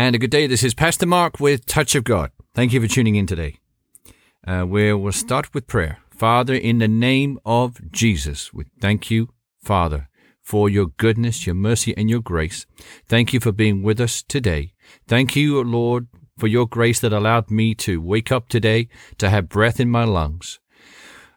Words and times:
And 0.00 0.14
a 0.14 0.18
good 0.18 0.30
day. 0.30 0.46
This 0.46 0.64
is 0.64 0.72
Pastor 0.72 1.04
Mark 1.04 1.40
with 1.40 1.66
Touch 1.66 1.94
of 1.94 2.04
God. 2.04 2.30
Thank 2.54 2.72
you 2.72 2.80
for 2.80 2.88
tuning 2.88 3.16
in 3.16 3.26
today. 3.26 3.58
Uh, 4.46 4.64
we'll 4.66 5.12
start 5.12 5.52
with 5.52 5.66
prayer. 5.66 5.98
Father, 6.10 6.54
in 6.54 6.78
the 6.78 6.88
name 6.88 7.38
of 7.44 7.78
Jesus, 7.92 8.50
we 8.50 8.64
thank 8.80 9.10
you, 9.10 9.28
Father, 9.62 10.08
for 10.40 10.70
your 10.70 10.86
goodness, 10.86 11.44
your 11.44 11.54
mercy, 11.54 11.94
and 11.98 12.08
your 12.08 12.22
grace. 12.22 12.64
Thank 13.08 13.34
you 13.34 13.40
for 13.40 13.52
being 13.52 13.82
with 13.82 14.00
us 14.00 14.22
today. 14.22 14.72
Thank 15.06 15.36
you, 15.36 15.62
Lord, 15.62 16.08
for 16.38 16.46
your 16.46 16.66
grace 16.66 17.00
that 17.00 17.12
allowed 17.12 17.50
me 17.50 17.74
to 17.74 18.00
wake 18.00 18.32
up 18.32 18.48
today, 18.48 18.88
to 19.18 19.28
have 19.28 19.50
breath 19.50 19.78
in 19.78 19.90
my 19.90 20.04
lungs. 20.04 20.60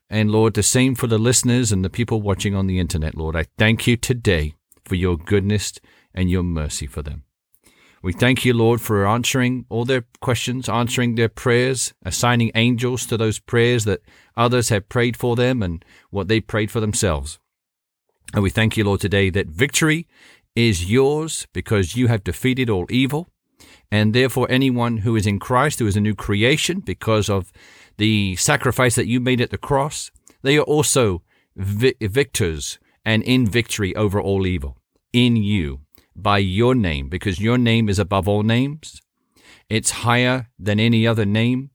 And 0.09 0.31
Lord, 0.31 0.53
the 0.53 0.63
same 0.63 0.95
for 0.95 1.07
the 1.07 1.17
listeners 1.17 1.73
and 1.73 1.83
the 1.83 1.89
people 1.89 2.21
watching 2.21 2.55
on 2.55 2.67
the 2.67 2.79
internet, 2.79 3.15
Lord. 3.17 3.35
I 3.35 3.47
thank 3.57 3.87
you 3.87 3.97
today 3.97 4.53
for 4.85 4.95
your 4.95 5.17
goodness 5.17 5.73
and 6.13 6.29
your 6.29 6.43
mercy 6.43 6.87
for 6.87 7.01
them. 7.01 7.25
We 8.03 8.11
thank 8.11 8.43
you, 8.43 8.53
Lord, 8.53 8.81
for 8.81 9.07
answering 9.07 9.65
all 9.69 9.85
their 9.85 10.03
questions, 10.19 10.67
answering 10.67 11.15
their 11.15 11.29
prayers, 11.29 11.93
assigning 12.03 12.51
angels 12.53 13.05
to 13.05 13.15
those 13.15 13.39
prayers 13.39 13.85
that 13.85 14.01
others 14.35 14.67
have 14.67 14.89
prayed 14.89 15.15
for 15.15 15.37
them 15.37 15.63
and 15.63 15.85
what 16.09 16.27
they 16.27 16.41
prayed 16.41 16.69
for 16.69 16.81
themselves. 16.81 17.39
And 18.33 18.43
we 18.43 18.49
thank 18.49 18.75
you, 18.75 18.83
Lord, 18.83 18.99
today 18.99 19.29
that 19.29 19.47
victory 19.47 20.05
is 20.53 20.91
yours 20.91 21.47
because 21.53 21.95
you 21.95 22.07
have 22.07 22.25
defeated 22.25 22.69
all 22.69 22.85
evil. 22.89 23.29
And 23.89 24.13
therefore, 24.13 24.47
anyone 24.49 24.97
who 24.97 25.15
is 25.15 25.25
in 25.25 25.39
Christ, 25.39 25.79
who 25.79 25.87
is 25.87 25.95
a 25.95 26.01
new 26.01 26.13
creation 26.13 26.81
because 26.81 27.29
of 27.29 27.53
the 27.95 28.35
sacrifice 28.35 28.95
that 28.95 29.07
you 29.07 29.21
made 29.21 29.39
at 29.39 29.49
the 29.49 29.57
cross, 29.57 30.11
they 30.41 30.57
are 30.57 30.63
also 30.63 31.21
vi- 31.55 31.95
victors 32.01 32.79
and 33.05 33.23
in 33.23 33.47
victory 33.47 33.95
over 33.95 34.19
all 34.19 34.45
evil 34.45 34.77
in 35.13 35.37
you 35.37 35.82
by 36.15 36.37
your 36.37 36.75
name, 36.75 37.09
because 37.09 37.39
your 37.39 37.57
name 37.57 37.89
is 37.89 37.99
above 37.99 38.27
all 38.27 38.43
names. 38.43 39.01
It's 39.69 39.91
higher 39.91 40.49
than 40.59 40.79
any 40.79 41.07
other 41.07 41.25
name. 41.25 41.71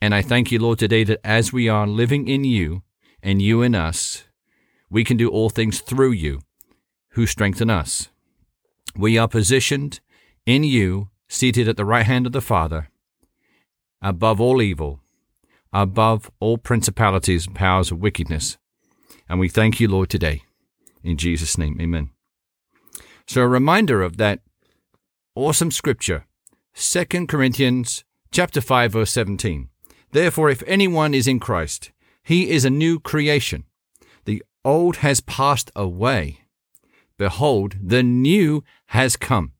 And 0.00 0.14
I 0.14 0.22
thank 0.22 0.50
you, 0.50 0.58
Lord, 0.58 0.78
today 0.78 1.04
that 1.04 1.20
as 1.24 1.52
we 1.52 1.68
are 1.68 1.86
living 1.86 2.28
in 2.28 2.44
you 2.44 2.82
and 3.22 3.40
you 3.40 3.62
in 3.62 3.74
us, 3.74 4.24
we 4.90 5.04
can 5.04 5.16
do 5.16 5.28
all 5.28 5.50
things 5.50 5.80
through 5.80 6.12
you 6.12 6.40
who 7.10 7.26
strengthen 7.26 7.70
us. 7.70 8.08
We 8.94 9.18
are 9.18 9.28
positioned 9.28 10.00
in 10.44 10.64
you, 10.64 11.10
seated 11.28 11.68
at 11.68 11.76
the 11.76 11.84
right 11.84 12.06
hand 12.06 12.26
of 12.26 12.32
the 12.32 12.40
Father, 12.40 12.88
above 14.00 14.40
all 14.40 14.62
evil, 14.62 15.00
above 15.72 16.30
all 16.40 16.58
principalities 16.58 17.46
and 17.46 17.56
powers 17.56 17.90
of 17.90 18.00
wickedness. 18.00 18.58
And 19.28 19.40
we 19.40 19.48
thank 19.48 19.80
you, 19.80 19.88
Lord, 19.88 20.08
today. 20.08 20.42
In 21.02 21.16
Jesus' 21.16 21.58
name, 21.58 21.78
amen. 21.80 22.10
So 23.28 23.42
a 23.42 23.48
reminder 23.48 24.02
of 24.02 24.18
that 24.18 24.40
awesome 25.34 25.72
scripture, 25.72 26.26
2 26.74 27.26
Corinthians 27.26 28.04
chapter 28.30 28.60
5 28.60 28.92
verse 28.92 29.10
17. 29.10 29.68
Therefore 30.12 30.48
if 30.48 30.62
anyone 30.66 31.12
is 31.12 31.26
in 31.26 31.40
Christ, 31.40 31.90
he 32.22 32.50
is 32.50 32.64
a 32.64 32.70
new 32.70 33.00
creation. 33.00 33.64
The 34.26 34.44
old 34.64 34.96
has 34.96 35.20
passed 35.20 35.72
away. 35.74 36.42
Behold, 37.18 37.76
the 37.82 38.02
new 38.02 38.62
has 38.86 39.16
come. 39.16 39.52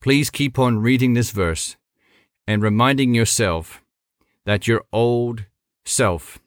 Please 0.00 0.28
keep 0.30 0.58
on 0.58 0.80
reading 0.80 1.14
this 1.14 1.30
verse 1.30 1.76
and 2.46 2.62
reminding 2.62 3.14
yourself 3.14 3.82
that 4.44 4.66
your 4.66 4.84
old 4.92 5.44
self 5.84 6.38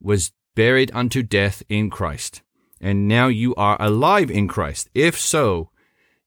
was 0.00 0.32
buried 0.54 0.90
unto 0.94 1.22
death 1.22 1.62
in 1.68 1.90
Christ 1.90 2.42
and 2.80 3.06
now 3.06 3.28
you 3.28 3.54
are 3.56 3.76
alive 3.80 4.30
in 4.30 4.48
Christ. 4.48 4.88
If 4.94 5.18
so, 5.18 5.70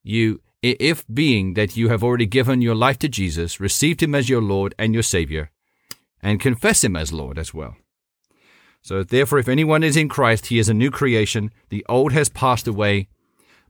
you 0.02 0.40
if 0.62 1.04
being 1.12 1.54
that 1.54 1.76
you 1.76 1.90
have 1.90 2.02
already 2.02 2.24
given 2.24 2.62
your 2.62 2.74
life 2.74 2.98
to 3.00 3.08
Jesus, 3.08 3.60
received 3.60 4.02
him 4.02 4.14
as 4.14 4.30
your 4.30 4.40
Lord 4.40 4.74
and 4.78 4.94
your 4.94 5.02
Savior, 5.02 5.50
and 6.22 6.40
confess 6.40 6.82
him 6.82 6.96
as 6.96 7.12
Lord 7.12 7.38
as 7.38 7.52
well. 7.52 7.76
So 8.80 9.02
therefore 9.02 9.38
if 9.38 9.48
anyone 9.48 9.82
is 9.82 9.96
in 9.96 10.08
Christ, 10.08 10.46
he 10.46 10.58
is 10.58 10.68
a 10.68 10.74
new 10.74 10.90
creation. 10.90 11.50
The 11.68 11.84
old 11.88 12.12
has 12.12 12.28
passed 12.28 12.66
away, 12.66 13.08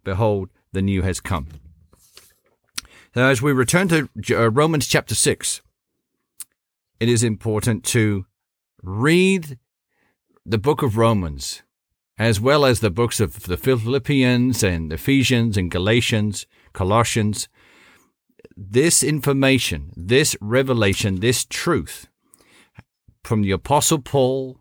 behold, 0.04 0.50
the 0.72 0.82
new 0.82 1.02
has 1.02 1.20
come. 1.20 1.48
Now 3.16 3.28
as 3.28 3.42
we 3.42 3.52
return 3.52 3.88
to 3.88 4.08
uh, 4.30 4.50
Romans 4.50 4.86
chapter 4.86 5.14
6, 5.14 5.62
it 7.00 7.08
is 7.08 7.24
important 7.24 7.84
to 7.86 8.26
read 8.82 9.58
the 10.46 10.58
book 10.58 10.82
of 10.82 10.96
Romans 10.96 11.62
as 12.18 12.40
well 12.40 12.64
as 12.64 12.80
the 12.80 12.90
books 12.90 13.20
of 13.20 13.44
the 13.44 13.56
Philippians 13.56 14.62
and 14.62 14.92
Ephesians 14.92 15.56
and 15.56 15.70
Galatians, 15.70 16.46
Colossians. 16.72 17.48
This 18.56 19.02
information, 19.02 19.92
this 19.96 20.36
revelation, 20.40 21.20
this 21.20 21.44
truth 21.44 22.06
from 23.24 23.42
the 23.42 23.50
Apostle 23.50 24.00
Paul 24.00 24.60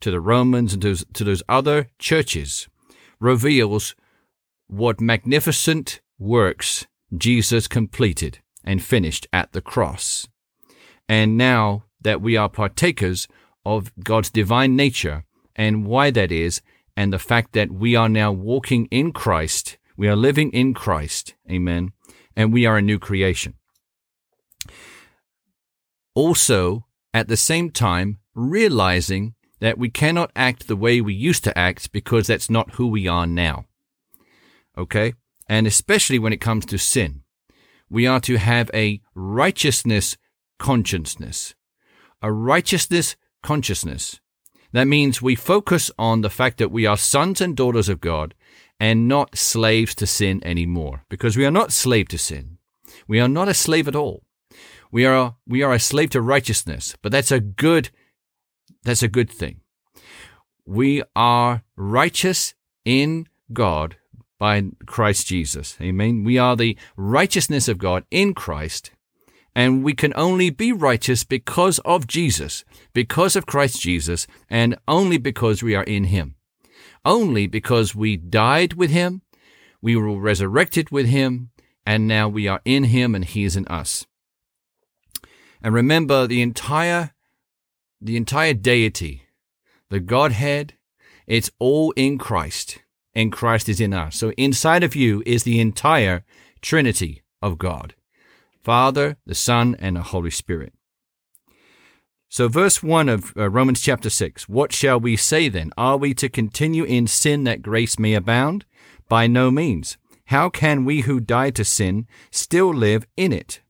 to 0.00 0.10
the 0.10 0.20
Romans 0.20 0.72
and 0.72 0.82
to, 0.82 0.96
to 1.12 1.24
those 1.24 1.42
other 1.48 1.90
churches 1.98 2.68
reveals 3.20 3.94
what 4.68 5.00
magnificent 5.00 6.00
works 6.18 6.86
Jesus 7.16 7.68
completed 7.68 8.38
and 8.64 8.82
finished 8.82 9.26
at 9.32 9.52
the 9.52 9.60
cross. 9.60 10.26
And 11.08 11.36
now 11.36 11.84
that 12.00 12.20
we 12.20 12.36
are 12.36 12.48
partakers 12.48 13.28
of 13.64 13.92
God's 14.02 14.30
divine 14.30 14.76
nature 14.76 15.24
and 15.54 15.86
why 15.86 16.10
that 16.10 16.32
is, 16.32 16.60
and 16.96 17.12
the 17.12 17.18
fact 17.18 17.52
that 17.52 17.70
we 17.70 17.94
are 17.94 18.08
now 18.08 18.32
walking 18.32 18.86
in 18.86 19.12
Christ, 19.12 19.76
we 19.96 20.08
are 20.08 20.16
living 20.16 20.50
in 20.50 20.74
Christ, 20.74 21.34
amen, 21.50 21.92
and 22.34 22.52
we 22.52 22.64
are 22.64 22.78
a 22.78 22.82
new 22.82 22.98
creation. 22.98 23.54
Also, 26.14 26.86
at 27.12 27.28
the 27.28 27.36
same 27.36 27.70
time, 27.70 28.18
realizing 28.34 29.34
that 29.60 29.78
we 29.78 29.88
cannot 29.88 30.30
act 30.34 30.66
the 30.66 30.76
way 30.76 31.00
we 31.00 31.14
used 31.14 31.44
to 31.44 31.58
act 31.58 31.92
because 31.92 32.26
that's 32.26 32.50
not 32.50 32.72
who 32.72 32.86
we 32.86 33.06
are 33.06 33.26
now. 33.26 33.64
Okay? 34.76 35.14
And 35.48 35.66
especially 35.66 36.18
when 36.18 36.32
it 36.32 36.40
comes 36.40 36.66
to 36.66 36.78
sin, 36.78 37.22
we 37.88 38.06
are 38.06 38.20
to 38.20 38.36
have 38.36 38.70
a 38.74 39.00
righteousness 39.14 40.16
consciousness. 40.58 41.54
A 42.22 42.32
righteousness 42.32 43.16
consciousness 43.42 44.20
that 44.72 44.86
means 44.86 45.22
we 45.22 45.34
focus 45.34 45.90
on 45.98 46.20
the 46.20 46.30
fact 46.30 46.58
that 46.58 46.70
we 46.70 46.86
are 46.86 46.96
sons 46.96 47.40
and 47.40 47.56
daughters 47.56 47.88
of 47.88 48.00
God 48.00 48.34
and 48.78 49.08
not 49.08 49.38
slaves 49.38 49.94
to 49.96 50.06
sin 50.06 50.40
anymore, 50.44 51.04
because 51.08 51.36
we 51.36 51.46
are 51.46 51.50
not 51.50 51.72
slave 51.72 52.08
to 52.08 52.18
sin. 52.18 52.58
We 53.08 53.20
are 53.20 53.28
not 53.28 53.48
a 53.48 53.54
slave 53.54 53.88
at 53.88 53.96
all. 53.96 54.22
We 54.90 55.04
are, 55.06 55.36
we 55.46 55.62
are 55.62 55.72
a 55.72 55.80
slave 55.80 56.10
to 56.10 56.20
righteousness, 56.20 56.96
but 57.02 57.12
that's 57.12 57.32
a 57.32 57.40
good, 57.40 57.90
that's 58.82 59.02
a 59.02 59.08
good 59.08 59.30
thing. 59.30 59.60
We 60.64 61.02
are 61.14 61.62
righteous 61.76 62.54
in 62.84 63.28
God 63.52 63.96
by 64.38 64.64
Christ 64.86 65.26
Jesus. 65.26 65.76
Amen. 65.80 66.24
We 66.24 66.38
are 66.38 66.56
the 66.56 66.76
righteousness 66.96 67.68
of 67.68 67.78
God 67.78 68.04
in 68.10 68.34
Christ 68.34 68.90
and 69.56 69.82
we 69.82 69.94
can 69.94 70.12
only 70.16 70.50
be 70.50 70.70
righteous 70.70 71.24
because 71.24 71.78
of 71.78 72.06
Jesus, 72.06 72.62
because 72.92 73.34
of 73.36 73.46
Christ 73.46 73.80
Jesus, 73.80 74.26
and 74.50 74.76
only 74.86 75.16
because 75.16 75.62
we 75.62 75.74
are 75.74 75.82
in 75.84 76.04
Him. 76.04 76.34
Only 77.06 77.46
because 77.46 77.94
we 77.94 78.18
died 78.18 78.74
with 78.74 78.90
Him, 78.90 79.22
we 79.80 79.96
were 79.96 80.20
resurrected 80.20 80.90
with 80.90 81.06
Him, 81.06 81.52
and 81.86 82.06
now 82.06 82.28
we 82.28 82.46
are 82.46 82.60
in 82.66 82.84
Him 82.84 83.14
and 83.14 83.24
He 83.24 83.44
is 83.44 83.56
in 83.56 83.66
us. 83.68 84.06
And 85.62 85.74
remember 85.74 86.26
the 86.26 86.42
entire, 86.42 87.14
the 87.98 88.18
entire 88.18 88.52
deity, 88.52 89.22
the 89.88 90.00
Godhead, 90.00 90.74
it's 91.26 91.50
all 91.58 91.92
in 91.92 92.18
Christ, 92.18 92.82
and 93.14 93.32
Christ 93.32 93.70
is 93.70 93.80
in 93.80 93.94
us. 93.94 94.16
So 94.16 94.32
inside 94.32 94.84
of 94.84 94.94
you 94.94 95.22
is 95.24 95.44
the 95.44 95.60
entire 95.60 96.24
Trinity 96.60 97.22
of 97.40 97.56
God. 97.56 97.94
Father, 98.66 99.16
the 99.24 99.34
Son, 99.36 99.76
and 99.78 99.94
the 99.94 100.02
Holy 100.02 100.32
Spirit. 100.32 100.72
So, 102.28 102.48
verse 102.48 102.82
1 102.82 103.08
of 103.08 103.32
uh, 103.36 103.48
Romans 103.48 103.80
chapter 103.80 104.10
6 104.10 104.48
What 104.48 104.72
shall 104.72 104.98
we 104.98 105.16
say 105.16 105.48
then? 105.48 105.70
Are 105.76 105.96
we 105.96 106.14
to 106.14 106.28
continue 106.28 106.82
in 106.82 107.06
sin 107.06 107.44
that 107.44 107.62
grace 107.62 107.96
may 107.96 108.14
abound? 108.14 108.64
By 109.08 109.28
no 109.28 109.52
means. 109.52 109.98
How 110.34 110.50
can 110.50 110.84
we 110.84 111.02
who 111.02 111.20
died 111.20 111.54
to 111.54 111.64
sin 111.64 112.08
still 112.32 112.74
live 112.74 113.06
in 113.16 113.32
it? 113.32 113.60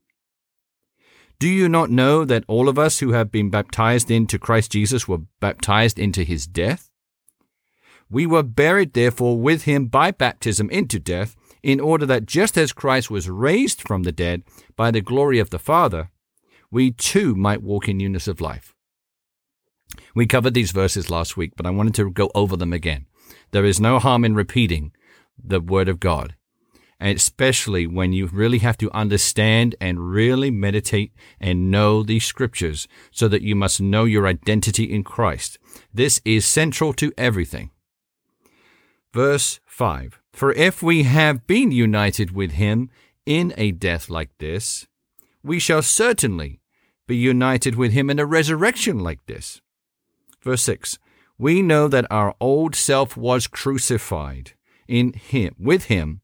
Do 1.37 1.47
you 1.47 1.69
not 1.69 1.91
know 1.91 2.25
that 2.25 2.45
all 2.47 2.67
of 2.67 2.79
us 2.79 2.97
who 2.97 3.11
have 3.11 3.31
been 3.31 3.51
baptized 3.51 4.09
into 4.09 4.39
Christ 4.39 4.71
Jesus 4.71 5.07
were 5.07 5.21
baptized 5.39 5.99
into 5.99 6.23
his 6.23 6.47
death? 6.47 6.89
We 8.09 8.25
were 8.25 8.41
buried 8.41 8.93
therefore 8.93 9.39
with 9.39 9.65
him 9.65 9.89
by 9.89 10.09
baptism 10.09 10.71
into 10.71 10.97
death 10.97 11.35
in 11.67 11.81
order 11.81 12.05
that 12.05 12.25
just 12.25 12.57
as 12.57 12.71
Christ 12.71 13.11
was 13.11 13.29
raised 13.29 13.81
from 13.85 14.03
the 14.03 14.13
dead 14.13 14.43
by 14.77 14.89
the 14.89 15.01
glory 15.01 15.37
of 15.37 15.49
the 15.49 15.59
Father, 15.59 16.09
we 16.71 16.91
too 16.91 17.35
might 17.35 17.61
walk 17.61 17.89
in 17.89 17.97
newness 17.97 18.25
of 18.25 18.39
life. 18.39 18.73
We 20.15 20.27
covered 20.27 20.53
these 20.53 20.71
verses 20.71 21.09
last 21.09 21.35
week, 21.35 21.53
but 21.57 21.65
I 21.65 21.71
wanted 21.71 21.93
to 21.95 22.09
go 22.09 22.31
over 22.33 22.55
them 22.55 22.71
again. 22.71 23.05
There 23.51 23.65
is 23.65 23.81
no 23.81 23.99
harm 23.99 24.23
in 24.23 24.33
repeating 24.33 24.93
the 25.37 25.59
Word 25.59 25.89
of 25.89 25.99
God. 25.99 26.35
especially 26.99 27.85
when 27.85 28.11
you 28.11 28.27
really 28.27 28.59
have 28.59 28.77
to 28.77 28.91
understand 28.91 29.75
and 29.79 30.11
really 30.11 30.49
meditate 30.49 31.13
and 31.39 31.69
know 31.69 32.03
these 32.03 32.25
scriptures 32.25 32.87
so 33.11 33.27
that 33.27 33.41
you 33.41 33.55
must 33.55 33.79
know 33.79 34.05
your 34.05 34.27
identity 34.27 34.83
in 34.83 35.03
Christ. 35.03 35.59
This 35.93 36.19
is 36.25 36.45
central 36.45 36.93
to 36.93 37.13
everything. 37.17 37.71
Verse 39.13 39.59
5 39.65 40.19
For 40.33 40.51
if 40.53 40.83
we 40.83 41.03
have 41.03 41.47
been 41.47 41.71
united 41.71 42.31
with 42.31 42.51
him 42.51 42.89
in 43.25 43.53
a 43.57 43.71
death 43.71 44.09
like 44.09 44.29
this, 44.37 44.87
we 45.43 45.59
shall 45.59 45.81
certainly 45.81 46.61
be 47.07 47.15
united 47.15 47.75
with 47.75 47.93
him 47.93 48.09
in 48.09 48.19
a 48.19 48.25
resurrection 48.25 48.99
like 48.99 49.25
this. 49.25 49.61
Verse 50.41 50.61
6 50.63 50.99
We 51.37 51.61
know 51.61 51.87
that 51.87 52.05
our 52.11 52.35
old 52.39 52.75
self 52.75 53.15
was 53.17 53.47
crucified 53.47 54.53
in 54.87 55.13
him 55.13 55.55
with 55.57 55.85
him 55.85 56.21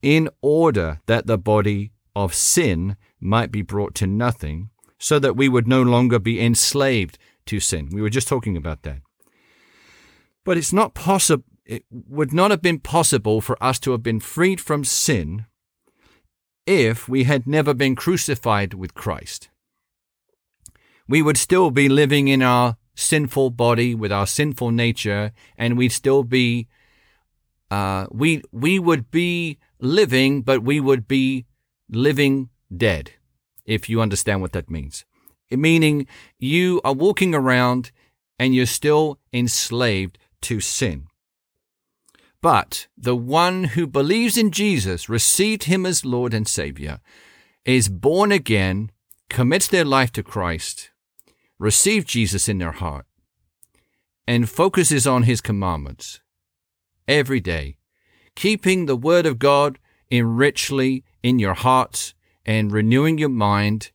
in 0.00 0.28
order 0.40 1.00
that 1.06 1.26
the 1.26 1.38
body 1.38 1.92
of 2.14 2.34
sin 2.34 2.96
might 3.20 3.52
be 3.52 3.62
brought 3.62 3.94
to 3.94 4.06
nothing, 4.06 4.70
so 4.98 5.18
that 5.18 5.36
we 5.36 5.48
would 5.48 5.66
no 5.66 5.82
longer 5.82 6.18
be 6.18 6.40
enslaved 6.40 7.18
to 7.46 7.60
sin. 7.60 7.88
We 7.92 8.02
were 8.02 8.10
just 8.10 8.28
talking 8.28 8.56
about 8.56 8.82
that. 8.82 8.98
But 10.44 10.56
it's 10.56 10.72
not 10.72 10.94
possible, 10.94 11.44
it 11.64 11.84
would 11.90 12.32
not 12.32 12.50
have 12.50 12.62
been 12.62 12.78
possible 12.78 13.40
for 13.40 13.62
us 13.62 13.78
to 13.80 13.92
have 13.92 14.02
been 14.02 14.20
freed 14.20 14.60
from 14.60 14.84
sin 14.84 15.46
if 16.66 17.08
we 17.08 17.24
had 17.24 17.46
never 17.46 17.74
been 17.74 17.96
crucified 17.96 18.74
with 18.74 18.94
Christ. 18.94 19.48
We 21.08 21.22
would 21.22 21.36
still 21.36 21.70
be 21.70 21.88
living 21.88 22.28
in 22.28 22.42
our 22.42 22.76
sinful 22.94 23.50
body 23.50 23.94
with 23.94 24.12
our 24.12 24.26
sinful 24.26 24.70
nature, 24.70 25.32
and 25.56 25.76
we'd 25.76 25.92
still 25.92 26.22
be, 26.22 26.68
uh, 27.70 28.06
we, 28.10 28.42
we 28.52 28.78
would 28.78 29.10
be 29.10 29.58
living, 29.80 30.42
but 30.42 30.62
we 30.62 30.78
would 30.78 31.08
be 31.08 31.46
living 31.88 32.50
dead, 32.74 33.12
if 33.66 33.88
you 33.88 34.00
understand 34.00 34.40
what 34.40 34.52
that 34.52 34.70
means. 34.70 35.04
Meaning 35.50 36.06
you 36.38 36.80
are 36.84 36.94
walking 36.94 37.34
around 37.34 37.90
and 38.38 38.54
you're 38.54 38.66
still 38.66 39.18
enslaved 39.32 40.18
to 40.42 40.60
sin. 40.60 41.08
But 42.42 42.88
the 42.98 43.16
one 43.16 43.64
who 43.64 43.86
believes 43.86 44.36
in 44.36 44.50
Jesus, 44.50 45.08
received 45.08 45.64
him 45.64 45.86
as 45.86 46.04
Lord 46.04 46.34
and 46.34 46.46
Savior, 46.46 47.00
is 47.64 47.88
born 47.88 48.32
again, 48.32 48.90
commits 49.30 49.68
their 49.68 49.84
life 49.84 50.12
to 50.12 50.22
Christ, 50.22 50.90
receive 51.58 52.04
Jesus 52.04 52.48
in 52.48 52.58
their 52.58 52.72
heart, 52.72 53.06
and 54.26 54.50
focuses 54.50 55.06
on 55.06 55.22
his 55.22 55.40
commandments 55.40 56.20
every 57.08 57.40
day 57.40 57.76
keeping 58.34 58.86
the 58.86 58.96
Word 58.96 59.26
of 59.26 59.38
God 59.38 59.78
in 60.10 60.36
richly 60.36 61.04
in 61.22 61.38
your 61.38 61.54
hearts 61.54 62.14
and 62.44 62.72
renewing 62.72 63.18
your 63.18 63.28
mind, 63.28 63.92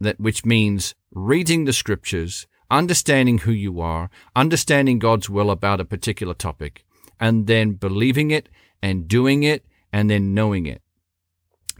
that 0.00 0.20
which 0.20 0.44
means 0.44 0.94
reading 1.10 1.64
the 1.64 1.72
scriptures, 1.72 2.46
understanding 2.70 3.38
who 3.38 3.52
you 3.52 3.80
are, 3.80 4.10
understanding 4.36 4.98
God's 4.98 5.30
will 5.30 5.50
about 5.50 5.80
a 5.80 5.84
particular 5.84 6.34
topic, 6.34 6.84
and 7.20 7.46
then 7.46 7.72
believing 7.72 8.30
it 8.30 8.48
and 8.82 9.08
doing 9.08 9.42
it 9.42 9.64
and 9.92 10.10
then 10.10 10.34
knowing 10.34 10.66
it. 10.66 10.82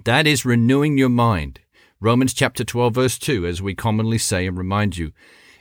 That 0.05 0.27
is 0.27 0.45
renewing 0.45 0.99
your 0.99 1.09
mind. 1.09 1.61
Romans 2.01 2.35
chapter 2.35 2.65
12 2.65 2.95
verse 2.95 3.19
2, 3.19 3.47
as 3.47 3.63
we 3.63 3.75
commonly 3.75 4.19
say 4.19 4.47
and 4.47 4.59
remind 4.59 4.97
you, 4.97 5.13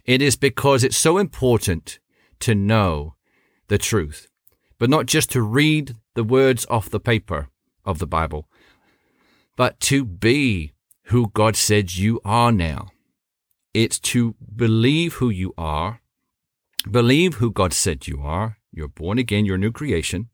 it 0.06 0.22
is 0.22 0.36
because 0.36 0.84
it's 0.84 0.98
so 0.98 1.18
important 1.18 2.00
to 2.40 2.54
know 2.54 3.16
the 3.68 3.78
truth 3.78 4.28
but 4.84 4.90
not 4.90 5.06
just 5.06 5.32
to 5.32 5.42
read 5.42 5.96
the 6.14 6.26
words 6.26 6.66
off 6.70 6.90
the 6.90 7.00
paper 7.00 7.48
of 7.86 8.00
the 8.00 8.06
Bible, 8.06 8.50
but 9.56 9.80
to 9.80 10.04
be 10.04 10.74
who 11.04 11.30
God 11.30 11.56
said 11.56 11.96
you 11.96 12.20
are 12.26 12.52
now. 12.52 12.90
It's 13.74 13.98
to 14.12 14.36
believe 14.54 15.14
who 15.14 15.30
you 15.30 15.54
are, 15.58 16.02
believe 16.92 17.36
who 17.36 17.50
God 17.50 17.72
said 17.72 18.08
you 18.08 18.22
are. 18.22 18.58
You're 18.74 18.88
born 18.88 19.18
again, 19.20 19.46
you're 19.46 19.56
a 19.56 19.60
new 19.60 19.72
creation, 19.72 20.30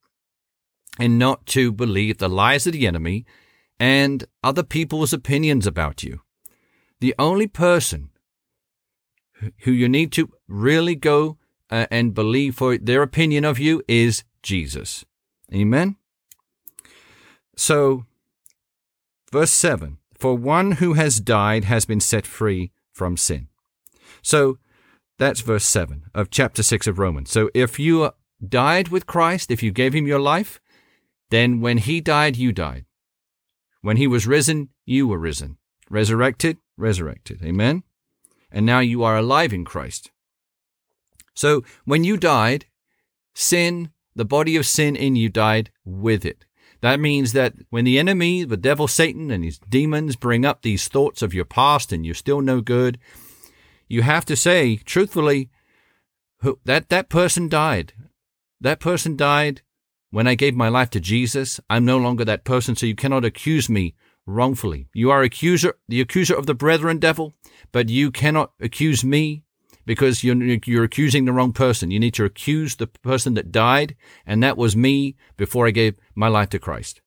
and 0.98 1.20
not 1.20 1.46
to 1.48 1.72
believe 1.72 2.18
the 2.18 2.30
lies 2.30 2.66
of 2.66 2.74
the 2.74 2.88
enemy 2.88 3.26
and 3.80 4.26
other 4.44 4.64
people's 4.64 5.14
opinions 5.14 5.68
about 5.68 6.04
you. 6.04 6.22
The 7.00 7.16
only 7.20 7.48
person 7.48 8.10
who 9.60 9.72
you 9.72 9.88
need 9.88 10.12
to 10.14 10.30
really 10.48 10.96
go 10.96 11.38
uh, 11.70 11.86
and 11.92 12.14
believe 12.14 12.56
for 12.56 12.78
their 12.78 13.02
opinion 13.02 13.46
of 13.46 13.60
you 13.60 13.82
is 13.88 14.24
Jesus. 14.42 15.06
Amen? 15.54 15.96
So, 17.56 18.06
verse 19.32 19.52
7 19.52 19.98
For 20.18 20.36
one 20.36 20.74
who 20.74 20.94
has 20.94 21.20
died 21.20 21.66
has 21.66 21.86
been 21.86 22.00
set 22.00 22.26
free 22.26 22.72
from 22.92 23.18
sin. 23.18 23.48
So, 24.22 24.58
that's 25.18 25.42
verse 25.42 25.66
7 25.66 26.04
of 26.14 26.30
chapter 26.30 26.64
6 26.64 26.88
of 26.88 27.00
Romans. 27.00 27.30
So, 27.30 27.50
if 27.54 27.80
you 27.80 28.12
died 28.48 28.90
with 28.90 29.08
Christ, 29.08 29.52
if 29.52 29.62
you 29.64 29.72
gave 29.72 29.94
him 29.94 30.08
your 30.08 30.20
life, 30.20 30.60
then 31.30 31.62
when 31.62 31.78
he 31.78 32.02
died, 32.02 32.36
you 32.36 32.52
died. 32.52 32.86
When 33.82 33.98
he 33.98 34.08
was 34.08 34.28
risen, 34.28 34.70
you 34.86 35.08
were 35.08 35.20
risen. 35.20 35.58
Resurrected, 35.90 36.58
resurrected. 36.78 37.42
Amen? 37.44 37.84
And 38.52 38.66
now 38.66 38.80
you 38.80 39.04
are 39.04 39.18
alive 39.18 39.54
in 39.54 39.66
Christ. 39.66 40.12
So, 41.34 41.64
when 41.86 42.04
you 42.04 42.18
died, 42.18 42.66
sin 43.34 43.92
the 44.20 44.26
body 44.26 44.58
of 44.58 44.66
sin 44.66 44.96
in 44.96 45.16
you 45.16 45.30
died 45.30 45.72
with 45.86 46.26
it. 46.26 46.46
That 46.82 47.00
means 47.00 47.34
that 47.34 47.54
when 47.70 47.86
the 47.86 48.00
enemy, 48.00 48.44
the 48.44 48.58
devil, 48.58 48.88
Satan, 48.88 49.32
and 49.32 49.44
his 49.44 49.60
demons 49.60 50.16
bring 50.16 50.46
up 50.46 50.62
these 50.62 50.88
thoughts 50.88 51.22
of 51.22 51.34
your 51.34 51.46
past 51.46 51.94
and 51.94 52.06
you're 52.06 52.16
still 52.16 52.42
no 52.42 52.60
good, 52.60 53.00
you 53.88 54.02
have 54.02 54.26
to 54.26 54.36
say, 54.36 54.78
truthfully, 54.78 55.50
that 56.66 56.90
that 56.90 57.10
person 57.10 57.50
died. 57.50 57.94
That 58.62 58.80
person 58.80 59.16
died 59.16 59.62
when 60.12 60.28
I 60.28 60.36
gave 60.36 60.56
my 60.56 60.70
life 60.70 60.90
to 60.92 61.00
Jesus. 61.00 61.60
I'm 61.70 61.86
no 61.86 61.98
longer 61.98 62.26
that 62.26 62.44
person, 62.44 62.76
so 62.76 62.86
you 62.86 62.96
cannot 62.96 63.26
accuse 63.26 63.70
me 63.70 63.96
wrongfully. 64.26 64.90
You 64.94 65.12
are 65.12 65.22
accuser, 65.22 65.76
the 65.88 66.02
accuser 66.02 66.36
of 66.36 66.46
the 66.46 66.54
brethren, 66.54 67.00
devil, 67.00 67.34
but 67.72 67.90
you 67.90 68.12
cannot 68.12 68.52
accuse 68.60 69.04
me 69.04 69.44
because 69.86 70.24
you're, 70.24 70.36
you're 70.66 70.84
accusing 70.84 71.26
the 71.26 71.34
wrong 71.34 71.54
person. 71.54 71.90
You 71.90 72.00
need 72.00 72.14
to 72.16 72.26
accuse 72.26 72.76
the 72.76 72.88
person 72.88 73.34
that 73.36 73.52
died, 73.52 73.96
and 74.26 74.44
that 74.44 74.58
was 74.58 74.76
me 74.76 75.16
before 75.38 75.68
I 75.68 75.72
gave 75.72 75.98
my 76.14 76.28
life 76.28 76.50
to 76.50 76.60
Christ. 76.60 77.02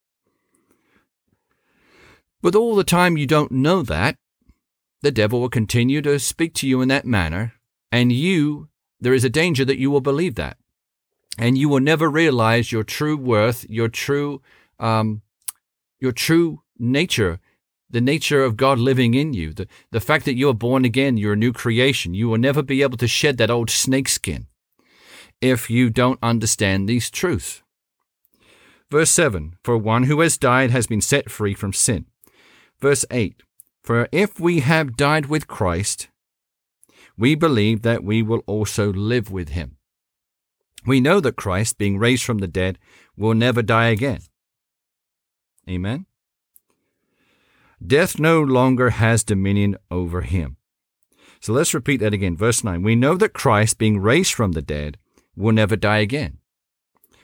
But 2.41 2.57
all 2.57 2.75
the 2.75 2.83
time 2.83 3.17
you 3.17 3.27
don't 3.27 3.53
know 3.53 3.83
that, 3.83 4.17
the 5.03 5.13
devil 5.13 5.41
will 5.41 5.49
continue 5.49 6.01
to 6.03 6.19
speak 6.19 6.55
to 6.55 6.69
you 6.69 6.81
in 6.81 6.89
that 6.89 7.05
manner, 7.05 7.55
and 7.93 8.11
you, 8.11 8.69
there 9.01 9.15
is 9.15 9.25
a 9.25 9.31
danger 9.31 9.65
that 9.65 9.79
you 9.79 9.91
will 9.91 10.01
believe 10.01 10.35
that. 10.37 10.56
And 11.39 11.56
you 11.56 11.69
will 11.69 11.81
never 11.81 12.10
realize 12.10 12.72
your 12.72 12.84
true 12.84 13.17
worth, 13.17 13.65
your 13.69 13.89
true, 13.89 14.43
um, 14.79 15.22
your 15.98 16.12
true 16.12 16.62
nature 16.79 17.41
the 17.93 18.01
nature 18.01 18.43
of 18.43 18.56
God 18.56 18.79
living 18.79 19.15
in 19.15 19.34
you, 19.34 19.53
the, 19.53 19.69
the 19.91 20.01
fact 20.01 20.24
that 20.24 20.34
you 20.34 20.48
are 20.48 20.55
born 20.55 20.84
again, 20.84 21.19
you're 21.19 21.34
a 21.34 21.36
new 21.36 21.53
creation. 21.53 22.15
You 22.15 22.29
will 22.29 22.39
never 22.39 22.62
be 22.62 22.82
able 22.82 22.96
to 22.96 23.06
shed 23.06 23.36
that 23.36 23.51
old 23.51 23.70
snakeskin 23.70 24.46
if 25.41 25.69
you 25.69 25.91
don't 25.91 26.19
understand 26.22 26.89
these 26.89 27.10
truths. 27.10 27.62
Verse 28.91 29.10
7 29.10 29.56
For 29.62 29.77
one 29.77 30.05
who 30.05 30.20
has 30.20 30.39
died 30.39 30.70
has 30.70 30.86
been 30.86 31.03
set 31.03 31.31
free 31.31 31.55
from 31.55 31.72
sin. 31.72 32.06
Verse 32.81 33.05
8 33.10 33.43
For 33.84 34.08
if 34.10 34.41
we 34.41 34.60
have 34.60 34.96
died 34.96 35.27
with 35.27 35.46
Christ, 35.46 36.08
we 37.19 37.34
believe 37.34 37.82
that 37.82 38.03
we 38.03 38.22
will 38.22 38.43
also 38.46 38.91
live 38.91 39.31
with 39.31 39.51
him. 39.51 39.77
We 40.84 41.01
know 41.01 41.20
that 41.20 41.36
Christ, 41.36 41.79
being 41.79 41.98
raised 41.98 42.24
from 42.24 42.39
the 42.39 42.48
dead, 42.48 42.79
will 43.17 43.34
never 43.34 43.62
die 43.62 43.86
again. 43.86 44.20
Amen. 45.69 46.06
Death 47.84 48.19
no 48.19 48.41
longer 48.41 48.91
has 48.91 49.24
dominion 49.24 49.77
over 49.91 50.22
him. 50.22 50.56
So 51.41 51.53
let's 51.53 51.74
repeat 51.74 51.98
that 51.98 52.15
again. 52.15 52.36
Verse 52.36 52.62
9. 52.62 52.82
We 52.82 52.94
know 52.94 53.17
that 53.17 53.32
Christ, 53.32 53.79
being 53.79 53.98
raised 53.98 54.34
from 54.34 54.53
the 54.53 54.62
dead, 54.62 54.98
will 55.36 55.53
never 55.53 55.77
die 55.77 55.98
again. 55.98 56.39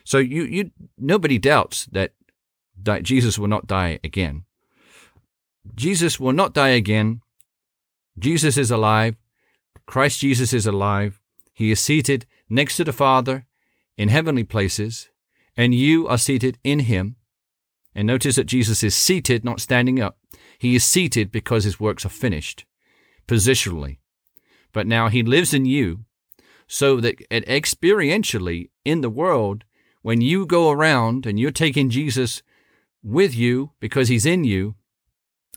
So 0.04 0.18
you, 0.18 0.44
you 0.44 0.70
nobody 0.96 1.38
doubts 1.38 1.86
that 1.92 2.12
Jesus 3.02 3.38
will 3.38 3.48
not 3.48 3.66
die 3.66 4.00
again. 4.02 4.44
Jesus 5.74 6.18
will 6.18 6.32
not 6.32 6.54
die 6.54 6.70
again. 6.70 7.20
Jesus 8.18 8.56
is 8.56 8.70
alive. 8.70 9.16
Christ 9.86 10.20
Jesus 10.20 10.52
is 10.52 10.66
alive. 10.66 11.20
He 11.52 11.70
is 11.70 11.80
seated 11.80 12.26
next 12.48 12.76
to 12.76 12.84
the 12.84 12.92
Father 12.92 13.46
in 13.98 14.08
heavenly 14.08 14.44
places, 14.44 15.10
and 15.56 15.74
you 15.74 16.08
are 16.08 16.16
seated 16.16 16.56
in 16.64 16.78
him. 16.80 17.16
And 17.94 18.06
notice 18.06 18.36
that 18.36 18.46
Jesus 18.46 18.84
is 18.84 18.94
seated, 18.94 19.44
not 19.44 19.60
standing 19.60 20.00
up. 20.00 20.16
He 20.58 20.76
is 20.76 20.84
seated 20.84 21.32
because 21.32 21.64
his 21.64 21.80
works 21.80 22.06
are 22.06 22.10
finished, 22.10 22.64
positionally. 23.26 23.98
But 24.72 24.86
now 24.86 25.08
he 25.08 25.22
lives 25.22 25.52
in 25.52 25.64
you, 25.64 26.04
so 26.68 27.00
that 27.00 27.28
experientially 27.30 28.70
in 28.84 29.00
the 29.00 29.10
world, 29.10 29.64
when 30.02 30.20
you 30.20 30.46
go 30.46 30.70
around 30.70 31.26
and 31.26 31.40
you're 31.40 31.50
taking 31.50 31.90
Jesus 31.90 32.42
with 33.02 33.34
you 33.34 33.72
because 33.80 34.08
he's 34.08 34.26
in 34.26 34.44
you, 34.44 34.76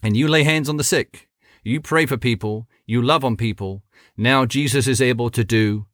and 0.01 0.17
you 0.17 0.27
lay 0.27 0.43
hands 0.43 0.67
on 0.67 0.77
the 0.77 0.83
sick, 0.83 1.29
you 1.63 1.79
pray 1.79 2.07
for 2.07 2.17
people, 2.17 2.67
you 2.87 3.03
love 3.03 3.23
on 3.23 3.37
people, 3.37 3.83
now 4.17 4.45
Jesus 4.45 4.87
is 4.87 4.99
able 4.99 5.29
to 5.29 5.43
do 5.43 5.85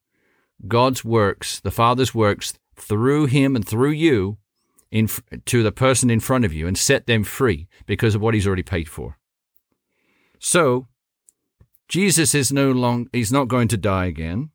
God's 0.68 1.04
works, 1.04 1.60
the 1.60 1.72
Father's 1.72 2.16
works, 2.16 2.54
through 2.76 3.26
him 3.26 3.56
and 3.56 3.68
through 3.68 3.92
you 3.92 4.38
in, 4.92 5.10
to 5.46 5.64
the 5.64 5.72
person 5.72 6.10
in 6.10 6.20
front 6.20 6.46
of 6.46 6.54
you 6.54 6.68
and 6.68 6.78
set 6.78 7.06
them 7.06 7.24
free 7.24 7.68
because 7.86 8.16
of 8.16 8.22
what 8.22 8.34
he's 8.34 8.48
already 8.48 8.64
paid 8.64 8.88
for. 8.88 9.18
So, 10.40 10.88
Jesus 11.88 12.36
is 12.36 12.52
no 12.52 12.72
long 12.72 13.10
he's 13.14 13.32
not 13.32 13.48
going 13.48 13.68
to 13.70 13.78
die 13.78 14.06
again. 14.06 14.50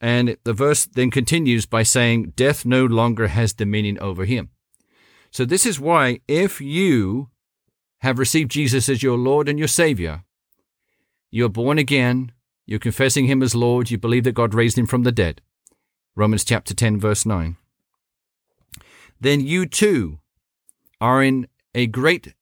And 0.00 0.36
the 0.44 0.52
verse 0.52 0.84
then 0.84 1.10
continues 1.10 1.66
by 1.66 1.84
saying 1.84 2.32
death 2.34 2.64
no 2.64 2.84
longer 2.84 3.28
has 3.28 3.52
dominion 3.52 3.98
over 4.00 4.24
him. 4.24 4.50
So 5.30 5.44
this 5.44 5.64
is 5.64 5.80
why 5.80 6.20
if 6.28 6.60
you 6.60 7.30
have 8.00 8.18
received 8.18 8.50
Jesus 8.50 8.88
as 8.88 9.02
your 9.02 9.16
Lord 9.16 9.48
and 9.48 9.58
your 9.58 9.68
Savior, 9.68 10.24
you're 11.30 11.48
born 11.48 11.78
again, 11.78 12.32
you're 12.66 12.78
confessing 12.78 13.26
him 13.26 13.42
as 13.42 13.54
Lord, 13.54 13.90
you 13.90 13.98
believe 13.98 14.24
that 14.24 14.32
God 14.32 14.54
raised 14.54 14.78
him 14.78 14.86
from 14.86 15.02
the 15.02 15.12
dead. 15.12 15.40
Romans 16.14 16.44
chapter 16.44 16.74
10 16.74 17.00
verse 17.00 17.24
9. 17.26 17.56
Then 19.20 19.40
you 19.40 19.66
too 19.66 20.18
are 21.00 21.22
in 21.22 21.46
a 21.74 21.86
great 21.86 22.34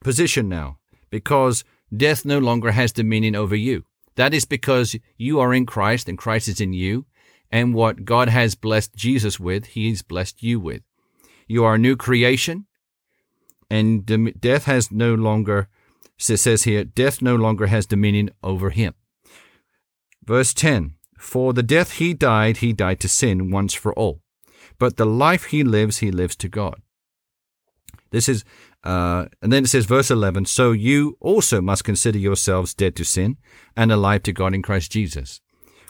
position 0.00 0.48
now 0.48 0.78
because 1.10 1.64
death 1.94 2.24
no 2.24 2.38
longer 2.38 2.72
has 2.72 2.92
dominion 2.92 3.34
over 3.34 3.56
you. 3.56 3.84
That 4.16 4.34
is 4.34 4.44
because 4.44 4.96
you 5.16 5.40
are 5.40 5.54
in 5.54 5.66
Christ 5.66 6.08
and 6.08 6.18
Christ 6.18 6.48
is 6.48 6.60
in 6.60 6.72
you. 6.72 7.06
And 7.50 7.74
what 7.74 8.04
God 8.04 8.28
has 8.28 8.54
blessed 8.54 8.94
Jesus 8.94 9.40
with, 9.40 9.66
He's 9.66 10.02
blessed 10.02 10.42
you 10.42 10.60
with. 10.60 10.82
You 11.48 11.64
are 11.64 11.74
a 11.74 11.78
new 11.78 11.96
creation, 11.96 12.66
and 13.68 14.06
death 14.40 14.66
has 14.66 14.92
no 14.92 15.14
longer, 15.14 15.68
says 16.16 16.62
here, 16.62 16.84
death 16.84 17.20
no 17.20 17.34
longer 17.34 17.66
has 17.66 17.86
dominion 17.86 18.30
over 18.42 18.70
him. 18.70 18.94
Verse 20.30 20.54
10 20.54 20.94
For 21.18 21.52
the 21.52 21.64
death 21.64 21.94
he 21.94 22.14
died, 22.14 22.58
he 22.58 22.72
died 22.72 23.00
to 23.00 23.08
sin 23.08 23.50
once 23.50 23.74
for 23.74 23.92
all. 23.94 24.20
But 24.78 24.96
the 24.96 25.04
life 25.04 25.46
he 25.46 25.64
lives, 25.64 25.98
he 25.98 26.12
lives 26.12 26.36
to 26.36 26.48
God. 26.48 26.76
This 28.12 28.28
is 28.28 28.44
uh, 28.84 29.26
and 29.42 29.52
then 29.52 29.64
it 29.64 29.66
says, 29.66 29.86
verse 29.86 30.08
11, 30.08 30.44
so 30.44 30.70
you 30.70 31.16
also 31.20 31.60
must 31.60 31.82
consider 31.82 32.16
yourselves 32.16 32.74
dead 32.74 32.94
to 32.94 33.04
sin 33.04 33.38
and 33.76 33.90
alive 33.90 34.22
to 34.22 34.32
God 34.32 34.54
in 34.54 34.62
Christ 34.62 34.92
Jesus. 34.92 35.40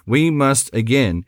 We 0.06 0.30
must 0.30 0.75
again 0.75 1.26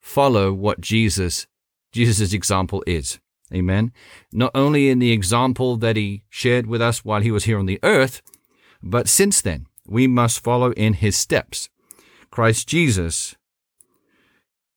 follow 0.00 0.50
what 0.54 0.80
Jesus, 0.80 1.46
Jesus' 1.92 2.32
example 2.32 2.82
is. 2.86 3.20
Amen. 3.52 3.92
Not 4.32 4.52
only 4.54 4.88
in 4.88 4.98
the 4.98 5.12
example 5.12 5.76
that 5.76 5.96
he 5.96 6.24
shared 6.30 6.66
with 6.66 6.80
us 6.80 7.04
while 7.04 7.20
he 7.20 7.30
was 7.30 7.44
here 7.44 7.58
on 7.58 7.66
the 7.66 7.80
earth, 7.82 8.22
but 8.82 9.08
since 9.08 9.42
then, 9.42 9.66
we 9.86 10.06
must 10.06 10.42
follow 10.42 10.72
in 10.72 10.94
his 10.94 11.16
steps. 11.16 11.68
Christ 12.36 12.68
Jesus, 12.68 13.34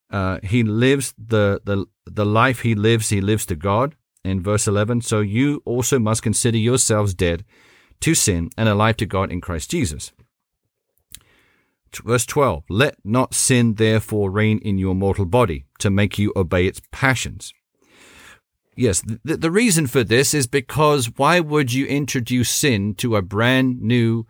uh, 0.10 0.40
he 0.42 0.64
lives 0.64 1.14
the, 1.18 1.60
the, 1.66 1.88
the 2.06 2.26
life 2.26 2.62
he 2.62 2.74
lives, 2.74 3.10
he 3.10 3.20
lives 3.20 3.46
to 3.48 3.56
God 3.58 3.98
in 4.24 4.42
verse 4.42 4.66
11, 4.66 5.02
so 5.02 5.20
you 5.20 5.62
also 5.66 6.00
must 6.00 6.24
consider 6.24 6.58
yourselves 6.58 7.14
dead 7.14 7.44
to 8.00 8.16
sin 8.16 8.50
and 8.58 8.70
alive 8.70 8.96
to 8.96 9.06
God 9.06 9.30
in 9.30 9.42
Christ 9.42 9.72
Jesus. 9.72 10.14
Verse 12.02 12.26
12, 12.26 12.64
let 12.70 12.96
not 13.04 13.34
sin 13.34 13.74
therefore 13.74 14.32
reign 14.32 14.60
in 14.60 14.78
your 14.78 14.96
mortal 14.96 15.26
body 15.26 15.66
to 15.80 15.90
make 15.90 16.18
you 16.18 16.32
obey 16.38 16.66
its 16.66 16.82
passions. 16.94 17.54
Yes, 18.78 19.04
the, 19.26 19.36
the 19.36 19.52
reason 19.52 19.86
for 19.86 20.06
this 20.06 20.34
is 20.34 20.48
because 20.48 21.12
why 21.18 21.42
would 21.42 21.74
you 21.74 21.86
introduce 21.88 22.50
sin 22.50 22.96
to 22.96 23.18
a 23.18 23.22
brand 23.22 23.82
new, 23.82 24.26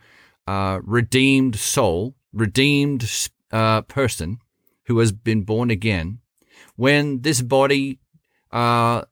uh, 0.47 0.79
redeemed 0.81 1.55
soul, 1.55 2.15
redeemed 2.33 3.29
uh, 3.51 3.81
person 3.83 4.39
who 4.85 4.99
has 4.99 5.11
been 5.11 5.43
born 5.43 5.69
again, 5.69 6.19
when 6.75 7.21
this 7.21 7.41
body 7.41 7.99
uh, 8.51 9.03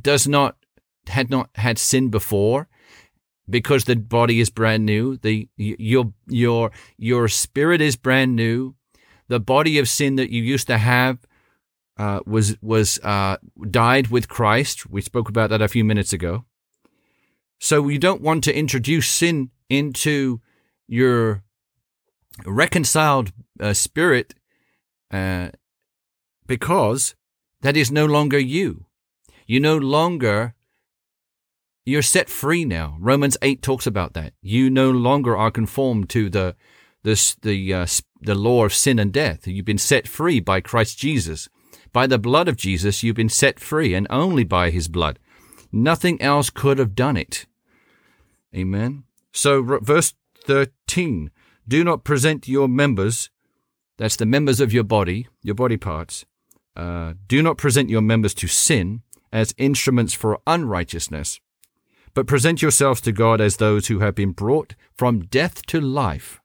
does 0.00 0.26
not 0.28 0.56
had 1.06 1.30
not 1.30 1.50
had 1.56 1.78
sin 1.78 2.08
before 2.08 2.68
because 3.48 3.84
the 3.84 3.94
body 3.94 4.40
is 4.40 4.48
brand 4.48 4.86
new 4.86 5.18
the 5.18 5.46
your 5.56 6.14
your 6.26 6.70
your 6.96 7.28
spirit 7.28 7.82
is 7.82 7.94
brand 7.94 8.34
new 8.34 8.74
the 9.28 9.38
body 9.38 9.78
of 9.78 9.86
sin 9.86 10.16
that 10.16 10.30
you 10.30 10.42
used 10.42 10.66
to 10.66 10.78
have 10.78 11.18
uh, 11.96 12.20
was 12.26 12.56
was 12.60 12.98
uh, 13.00 13.36
died 13.70 14.08
with 14.08 14.28
Christ. 14.28 14.90
We 14.90 15.00
spoke 15.00 15.28
about 15.28 15.50
that 15.50 15.62
a 15.62 15.68
few 15.68 15.84
minutes 15.84 16.12
ago. 16.12 16.44
So 17.60 17.88
you 17.88 17.98
don't 17.98 18.20
want 18.20 18.44
to 18.44 18.56
introduce 18.56 19.08
sin 19.08 19.50
into 19.68 20.40
your 20.86 21.42
reconciled 22.44 23.32
uh, 23.60 23.72
spirit 23.72 24.34
uh, 25.10 25.50
because 26.46 27.14
that 27.60 27.76
is 27.76 27.90
no 27.90 28.06
longer 28.06 28.38
you 28.38 28.86
you 29.46 29.60
no 29.60 29.76
longer, 29.76 30.54
you're 31.84 32.02
set 32.02 32.28
free 32.28 32.64
now. 32.64 32.96
Romans 32.98 33.36
8 33.42 33.62
talks 33.62 33.86
about 33.86 34.14
that. 34.14 34.32
You 34.40 34.70
no 34.70 34.90
longer 34.90 35.36
are 35.36 35.50
conformed 35.50 36.08
to 36.10 36.30
the, 36.30 36.56
the, 37.02 37.34
the, 37.42 37.74
uh, 37.74 37.86
the 38.20 38.34
law 38.34 38.64
of 38.64 38.74
sin 38.74 38.98
and 38.98 39.12
death. 39.12 39.46
You've 39.46 39.66
been 39.66 39.78
set 39.78 40.08
free 40.08 40.40
by 40.40 40.60
Christ 40.60 40.98
Jesus. 40.98 41.48
By 41.92 42.06
the 42.06 42.18
blood 42.18 42.48
of 42.48 42.56
Jesus, 42.56 43.02
you've 43.02 43.16
been 43.16 43.28
set 43.28 43.60
free 43.60 43.94
and 43.94 44.06
only 44.10 44.44
by 44.44 44.70
his 44.70 44.88
blood. 44.88 45.18
Nothing 45.70 46.20
else 46.22 46.50
could 46.50 46.78
have 46.78 46.94
done 46.94 47.16
it. 47.16 47.46
Amen. 48.54 49.04
So, 49.32 49.62
verse 49.62 50.14
13 50.44 51.30
do 51.66 51.82
not 51.82 52.04
present 52.04 52.46
your 52.46 52.68
members, 52.68 53.30
that's 53.96 54.16
the 54.16 54.26
members 54.26 54.60
of 54.60 54.72
your 54.72 54.84
body, 54.84 55.26
your 55.42 55.54
body 55.54 55.76
parts, 55.76 56.26
uh, 56.76 57.14
do 57.26 57.42
not 57.42 57.56
present 57.56 57.88
your 57.88 58.02
members 58.02 58.34
to 58.34 58.46
sin 58.46 59.02
as 59.32 59.54
instruments 59.56 60.12
for 60.12 60.40
unrighteousness, 60.46 61.40
but 62.12 62.26
present 62.26 62.60
yourselves 62.60 63.00
to 63.00 63.12
God 63.12 63.40
as 63.40 63.56
those 63.56 63.86
who 63.86 64.00
have 64.00 64.14
been 64.14 64.32
brought 64.32 64.74
from 64.94 65.20
death 65.20 65.64
to 65.66 65.80
life, 65.80 66.40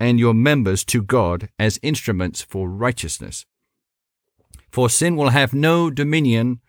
and 0.00 0.18
your 0.18 0.34
members 0.34 0.84
to 0.84 1.02
God 1.02 1.50
as 1.58 1.78
instruments 1.82 2.40
for 2.40 2.68
righteousness. 2.68 3.44
For 4.70 4.88
sin 4.88 5.16
will 5.16 5.30
have 5.30 5.52
no 5.52 5.90
dominion 5.90 6.60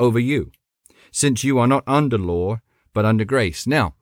over 0.00 0.18
you, 0.18 0.50
since 1.12 1.44
you 1.44 1.58
are 1.58 1.66
not 1.66 1.84
under 1.86 2.18
law, 2.18 2.60
but 2.92 3.04
under 3.04 3.24
grace. 3.24 3.66
Now, 3.66 3.94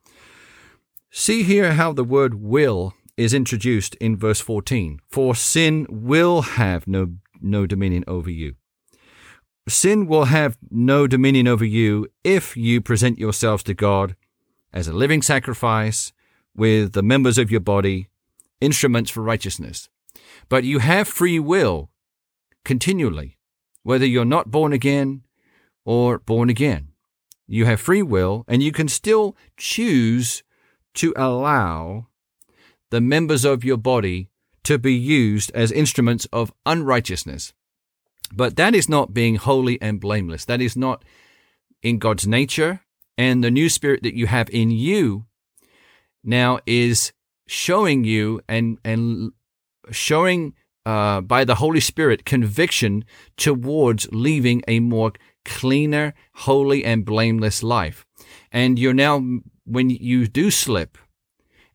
see 1.17 1.41
here 1.41 1.73
how 1.73 1.91
the 1.91 2.03
word 2.03 2.35
will 2.35 2.93
is 3.17 3.33
introduced 3.33 3.95
in 3.95 4.15
verse 4.15 4.39
14. 4.39 4.99
For 5.09 5.33
sin 5.33 5.87
will 5.89 6.43
have 6.43 6.87
no, 6.87 7.15
no 7.41 7.65
dominion 7.65 8.03
over 8.07 8.29
you. 8.29 8.53
Sin 9.67 10.05
will 10.05 10.25
have 10.25 10.59
no 10.69 11.07
dominion 11.07 11.47
over 11.47 11.65
you 11.65 12.07
if 12.23 12.55
you 12.55 12.81
present 12.81 13.17
yourselves 13.17 13.63
to 13.63 13.73
God 13.73 14.15
as 14.71 14.87
a 14.87 14.93
living 14.93 15.23
sacrifice 15.23 16.13
with 16.55 16.93
the 16.93 17.03
members 17.03 17.39
of 17.39 17.49
your 17.49 17.61
body, 17.61 18.09
instruments 18.61 19.09
for 19.09 19.21
righteousness. 19.21 19.89
But 20.49 20.65
you 20.65 20.79
have 20.79 21.07
free 21.07 21.39
will 21.39 21.89
continually, 22.63 23.37
whether 23.81 24.05
you're 24.05 24.23
not 24.23 24.51
born 24.51 24.71
again 24.71 25.23
or 25.83 26.19
born 26.19 26.49
again. 26.51 26.89
You 27.47 27.65
have 27.65 27.81
free 27.81 28.03
will 28.03 28.45
and 28.47 28.61
you 28.61 28.71
can 28.71 28.87
still 28.87 29.35
choose 29.57 30.43
to 30.97 31.13
allow 31.15 32.07
the 32.91 33.01
members 33.01 33.45
of 33.45 33.63
your 33.63 33.77
body 33.77 34.29
to 34.63 34.77
be 34.77 34.93
used 34.93 35.51
as 35.53 35.71
instruments 35.71 36.27
of 36.31 36.53
unrighteousness. 36.65 37.53
But 38.33 38.55
that 38.57 38.75
is 38.75 38.89
not 38.89 39.13
being 39.13 39.35
holy 39.35 39.81
and 39.81 39.99
blameless. 39.99 40.45
That 40.45 40.61
is 40.61 40.75
not 40.75 41.03
in 41.81 41.99
God's 41.99 42.27
nature. 42.27 42.81
And 43.17 43.43
the 43.43 43.51
new 43.51 43.69
spirit 43.69 44.03
that 44.03 44.15
you 44.15 44.27
have 44.27 44.49
in 44.49 44.69
you 44.69 45.25
now 46.23 46.59
is 46.65 47.13
showing 47.47 48.03
you 48.03 48.41
and, 48.47 48.77
and 48.83 49.31
showing 49.91 50.53
uh, 50.85 51.21
by 51.21 51.43
the 51.43 51.55
Holy 51.55 51.79
Spirit 51.79 52.25
conviction 52.25 53.05
towards 53.37 54.07
leaving 54.11 54.61
a 54.67 54.79
more 54.79 55.13
cleaner, 55.45 56.13
holy, 56.33 56.83
and 56.83 57.05
blameless 57.05 57.63
life. 57.63 58.05
And 58.51 58.77
you're 58.77 58.93
now, 58.93 59.23
when 59.67 59.89
you 59.89 60.27
do 60.27 60.49
slip 60.49 60.97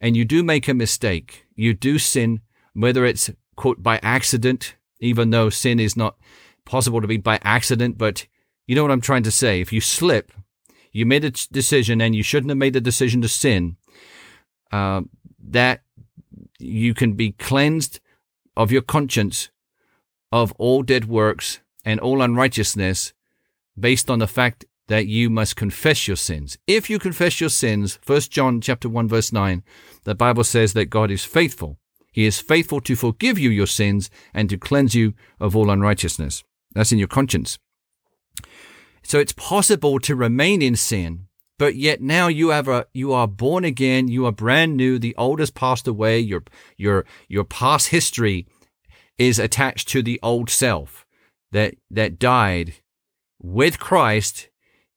and 0.01 0.17
you 0.17 0.25
do 0.25 0.43
make 0.43 0.67
a 0.67 0.75
mistake, 0.75 1.47
you 1.55 1.75
do 1.75 1.99
sin, 1.99 2.41
whether 2.73 3.05
it's 3.05 3.31
quote 3.55 3.83
by 3.83 4.01
accident, 4.03 4.77
even 4.99 5.31
though 5.31 5.51
sin 5.51 5.79
is 5.79 5.97
not 5.97 6.17
possible 6.65 7.01
to 7.01 7.07
be 7.07 7.19
by 7.19 7.39
accident, 7.43 7.99
but 7.99 8.27
you 8.67 8.75
know 8.75 8.83
what 8.83 8.91
I'm 8.91 9.01
trying 9.01 9.25
to 9.25 9.31
say. 9.31 9.61
If 9.61 9.73
you 9.73 9.81
slip, 9.81 10.33
you 10.91 11.05
made 11.05 11.25
a 11.25 11.31
decision 11.31 12.01
and 12.01 12.15
you 12.15 12.23
shouldn't 12.23 12.51
have 12.51 12.59
made 12.59 12.73
the 12.73 12.81
decision 12.81 13.21
to 13.23 13.29
sin, 13.29 13.77
uh, 14.71 15.03
that 15.39 15.83
you 16.59 16.95
can 16.95 17.13
be 17.13 17.33
cleansed 17.33 18.01
of 18.57 18.73
your 18.73 18.83
conscience 18.83 19.51
of 20.31 20.53
all 20.53 20.83
dead 20.83 21.05
works 21.05 21.61
and 21.85 22.01
all 22.01 22.23
unrighteousness 22.23 23.13
based 23.79 24.11
on 24.11 24.19
the 24.19 24.27
fact 24.27 24.65
that 24.89 25.07
you 25.07 25.31
must 25.31 25.57
confess 25.57 26.07
your 26.07 26.17
sins. 26.17 26.59
If 26.67 26.91
you 26.91 26.99
confess 26.99 27.41
your 27.41 27.51
sins, 27.51 27.99
1 28.05 28.21
John 28.23 28.61
chapter 28.61 28.89
1 28.89 29.09
verse 29.09 29.33
9, 29.33 29.63
the 30.05 30.15
Bible 30.15 30.45
says 30.45 30.73
that 30.73 30.87
God 30.87 31.11
is 31.11 31.25
faithful. 31.25 31.79
He 32.13 32.27
is 32.27 32.41
faithful 32.41 32.81
to 32.83 32.97
forgive 32.97 33.39
you 33.39 33.51
your 33.51 33.67
sins 33.67 34.11
and 34.35 34.51
to 34.51 34.59
cleanse 34.59 34.95
you 34.95 35.15
of 35.41 35.57
all 35.57 35.71
unrighteousness. 35.71 36.45
That's 36.75 36.93
in 36.93 36.99
your 36.99 37.09
conscience. 37.09 37.59
So 39.03 39.19
it's 39.19 39.33
possible 39.33 39.99
to 40.01 40.15
remain 40.15 40.63
in 40.63 40.77
sin, 40.77 41.27
but 41.59 41.75
yet 41.75 42.01
now 42.01 42.29
you 42.29 42.51
have 42.51 42.69
a 42.69 42.87
you 42.93 43.13
are 43.13 43.27
born 43.29 43.65
again, 43.65 44.09
you 44.09 44.27
are 44.27 44.33
brand 44.33 44.77
new, 44.77 44.99
the 44.99 45.15
old 45.17 45.41
has 45.41 45.51
passed 45.51 45.89
away, 45.89 46.19
your 46.19 46.43
your 46.77 47.05
your 47.29 47.45
past 47.45 47.89
history 47.89 48.47
is 49.19 49.39
attached 49.39 49.89
to 49.89 50.03
the 50.03 50.21
old 50.23 50.51
self 50.51 51.07
that 51.51 51.75
that 51.91 52.19
died 52.19 52.75
with 53.41 53.79
Christ 53.79 54.49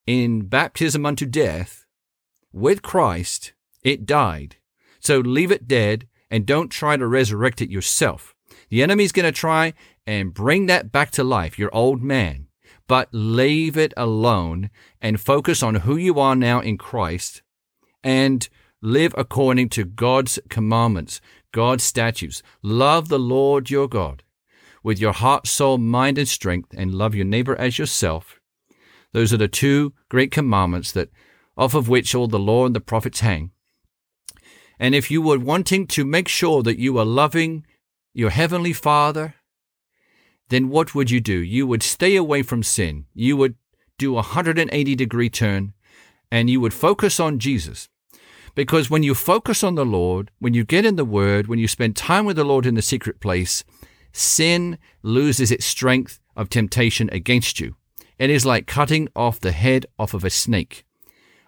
in 0.05 0.47
baptism 0.47 1.05
unto 1.05 1.25
death. 1.25 1.85
With 2.51 2.81
Christ, 2.81 3.53
it 3.83 4.05
died. 4.05 4.57
So 4.99 5.19
leave 5.19 5.51
it 5.51 5.67
dead 5.67 6.07
and 6.29 6.45
don't 6.45 6.69
try 6.69 6.97
to 6.97 7.07
resurrect 7.07 7.61
it 7.61 7.69
yourself. 7.69 8.33
The 8.69 8.81
enemy's 8.81 9.11
going 9.11 9.25
to 9.25 9.31
try 9.31 9.73
and 10.05 10.33
bring 10.33 10.65
that 10.67 10.91
back 10.91 11.11
to 11.11 11.23
life, 11.23 11.59
your 11.59 11.73
old 11.73 12.01
man, 12.01 12.47
but 12.87 13.09
leave 13.11 13.77
it 13.77 13.93
alone 13.97 14.69
and 15.01 15.19
focus 15.19 15.61
on 15.61 15.75
who 15.75 15.95
you 15.95 16.19
are 16.19 16.35
now 16.35 16.59
in 16.59 16.77
Christ 16.77 17.41
and 18.03 18.47
live 18.81 19.13
according 19.17 19.69
to 19.69 19.83
God's 19.83 20.39
commandments, 20.49 21.21
God's 21.51 21.83
statutes. 21.83 22.43
Love 22.61 23.09
the 23.09 23.19
Lord 23.19 23.69
your 23.69 23.87
God 23.87 24.23
with 24.83 24.99
your 24.99 25.13
heart, 25.13 25.47
soul, 25.47 25.79
mind, 25.79 26.19
and 26.19 26.27
strength, 26.27 26.71
and 26.77 26.93
love 26.93 27.15
your 27.15 27.25
neighbor 27.25 27.55
as 27.55 27.79
yourself. 27.79 28.39
Those 29.15 29.31
are 29.31 29.37
the 29.37 29.47
two 29.47 29.93
great 30.09 30.29
commandments 30.29 30.91
that 30.91 31.09
off 31.55 31.73
of 31.73 31.87
which 31.87 32.13
all 32.13 32.27
the 32.27 32.37
law 32.37 32.65
and 32.65 32.75
the 32.75 32.81
prophets 32.81 33.21
hang. 33.21 33.51
And 34.77 34.93
if 34.93 35.09
you 35.09 35.21
were 35.21 35.39
wanting 35.39 35.87
to 35.87 36.03
make 36.03 36.27
sure 36.27 36.61
that 36.63 36.79
you 36.79 36.97
are 36.99 37.05
loving 37.05 37.65
your 38.13 38.29
heavenly 38.29 38.73
Father, 38.73 39.35
then 40.49 40.67
what 40.67 40.93
would 40.93 41.11
you 41.11 41.21
do? 41.21 41.37
You 41.37 41.65
would 41.65 41.81
stay 41.81 42.17
away 42.17 42.43
from 42.43 42.61
sin. 42.61 43.05
You 43.13 43.37
would 43.37 43.55
do 43.97 44.11
a 44.11 44.15
180 44.15 44.95
degree 44.95 45.29
turn 45.29 45.71
and 46.29 46.49
you 46.49 46.59
would 46.59 46.73
focus 46.73 47.17
on 47.17 47.39
Jesus. 47.39 47.87
Because 48.53 48.89
when 48.89 49.03
you 49.03 49.15
focus 49.15 49.63
on 49.63 49.75
the 49.75 49.85
Lord, 49.85 50.29
when 50.39 50.53
you 50.53 50.65
get 50.65 50.83
in 50.83 50.97
the 50.97 51.05
Word, 51.05 51.47
when 51.47 51.59
you 51.59 51.69
spend 51.69 51.95
time 51.95 52.25
with 52.25 52.35
the 52.35 52.43
Lord 52.43 52.65
in 52.65 52.75
the 52.75 52.81
secret 52.81 53.21
place, 53.21 53.63
sin 54.11 54.77
loses 55.03 55.51
its 55.51 55.65
strength 55.65 56.19
of 56.35 56.49
temptation 56.49 57.09
against 57.13 57.61
you. 57.61 57.77
It 58.17 58.29
is 58.29 58.45
like 58.45 58.67
cutting 58.67 59.09
off 59.15 59.39
the 59.39 59.51
head 59.51 59.85
off 59.99 60.13
of 60.13 60.23
a 60.23 60.29
snake. 60.29 60.85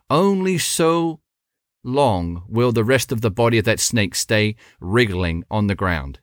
Only 0.09 0.57
so 0.57 1.19
long 1.83 2.43
will 2.47 2.71
the 2.71 2.83
rest 2.83 3.11
of 3.11 3.21
the 3.21 3.31
body 3.31 3.57
of 3.57 3.65
that 3.65 3.79
snake 3.79 4.15
stay 4.15 4.55
wriggling 4.79 5.43
on 5.49 5.67
the 5.67 5.75
ground. 5.75 6.19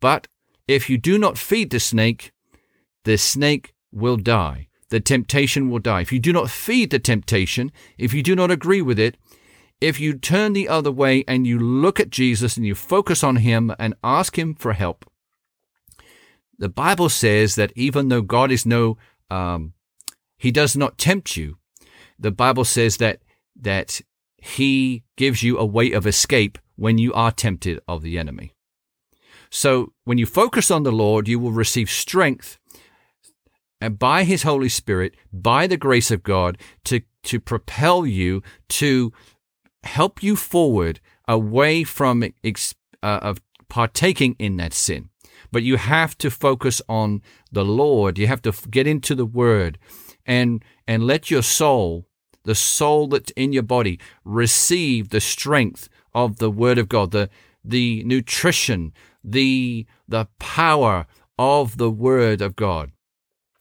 But 0.00 0.28
if 0.68 0.88
you 0.88 0.98
do 0.98 1.18
not 1.18 1.38
feed 1.38 1.70
the 1.70 1.80
snake, 1.80 2.32
the 3.04 3.18
snake 3.18 3.74
will 3.90 4.16
die. 4.16 4.68
The 4.90 5.00
temptation 5.00 5.70
will 5.70 5.78
die. 5.78 6.02
If 6.02 6.12
you 6.12 6.20
do 6.20 6.32
not 6.32 6.50
feed 6.50 6.90
the 6.90 6.98
temptation, 6.98 7.72
if 7.98 8.12
you 8.12 8.22
do 8.22 8.36
not 8.36 8.50
agree 8.50 8.82
with 8.82 8.98
it, 8.98 9.16
if 9.80 9.98
you 9.98 10.14
turn 10.14 10.52
the 10.52 10.68
other 10.68 10.92
way 10.92 11.24
and 11.26 11.46
you 11.46 11.58
look 11.58 11.98
at 11.98 12.10
Jesus 12.10 12.56
and 12.56 12.64
you 12.64 12.74
focus 12.74 13.24
on 13.24 13.36
Him 13.36 13.74
and 13.78 13.94
ask 14.04 14.38
Him 14.38 14.54
for 14.54 14.74
help, 14.74 15.10
the 16.58 16.68
Bible 16.68 17.08
says 17.08 17.56
that 17.56 17.72
even 17.74 18.08
though 18.08 18.22
God 18.22 18.52
is 18.52 18.64
no, 18.64 18.96
um, 19.32 19.72
He 20.36 20.50
does 20.50 20.76
not 20.76 20.98
tempt 20.98 21.36
you, 21.36 21.58
the 22.18 22.30
Bible 22.30 22.64
says 22.64 22.98
that 22.98 23.20
that 23.60 24.00
he 24.38 25.04
gives 25.16 25.42
you 25.42 25.56
a 25.56 25.64
way 25.64 25.92
of 25.92 26.06
escape 26.06 26.58
when 26.74 26.98
you 26.98 27.12
are 27.14 27.30
tempted 27.30 27.78
of 27.86 28.02
the 28.02 28.18
enemy. 28.18 28.52
So 29.50 29.92
when 30.04 30.18
you 30.18 30.26
focus 30.26 30.70
on 30.70 30.82
the 30.82 30.90
Lord, 30.90 31.28
you 31.28 31.38
will 31.38 31.52
receive 31.52 31.88
strength 31.88 32.58
and 33.80 33.98
by 33.98 34.24
his 34.24 34.42
Holy 34.44 34.68
Spirit, 34.68 35.16
by 35.32 35.66
the 35.66 35.76
grace 35.76 36.10
of 36.10 36.22
God, 36.22 36.58
to, 36.84 37.02
to 37.24 37.40
propel 37.40 38.06
you, 38.06 38.42
to 38.68 39.12
help 39.82 40.22
you 40.22 40.36
forward 40.36 41.00
away 41.26 41.84
from 41.84 42.22
uh, 42.22 42.26
of 43.02 43.40
partaking 43.68 44.36
in 44.38 44.56
that 44.56 44.72
sin. 44.72 45.08
But 45.52 45.62
you 45.62 45.76
have 45.76 46.18
to 46.18 46.30
focus 46.30 46.82
on 46.88 47.22
the 47.52 47.64
Lord. 47.64 48.18
You 48.18 48.26
have 48.26 48.42
to 48.42 48.52
get 48.70 48.86
into 48.86 49.14
the 49.14 49.26
Word 49.26 49.78
and 50.26 50.64
and 50.88 51.06
let 51.06 51.30
your 51.30 51.42
soul 51.42 52.06
the 52.44 52.54
soul 52.54 53.08
that's 53.08 53.30
in 53.32 53.52
your 53.52 53.62
body, 53.62 53.98
receive 54.24 55.08
the 55.08 55.20
strength 55.20 55.88
of 56.14 56.38
the 56.38 56.50
Word 56.50 56.78
of 56.78 56.88
God, 56.88 57.10
the, 57.10 57.30
the 57.64 58.02
nutrition, 58.04 58.92
the, 59.22 59.86
the 60.08 60.26
power 60.38 61.06
of 61.38 61.76
the 61.76 61.90
Word 61.90 62.40
of 62.40 62.56
God. 62.56 62.92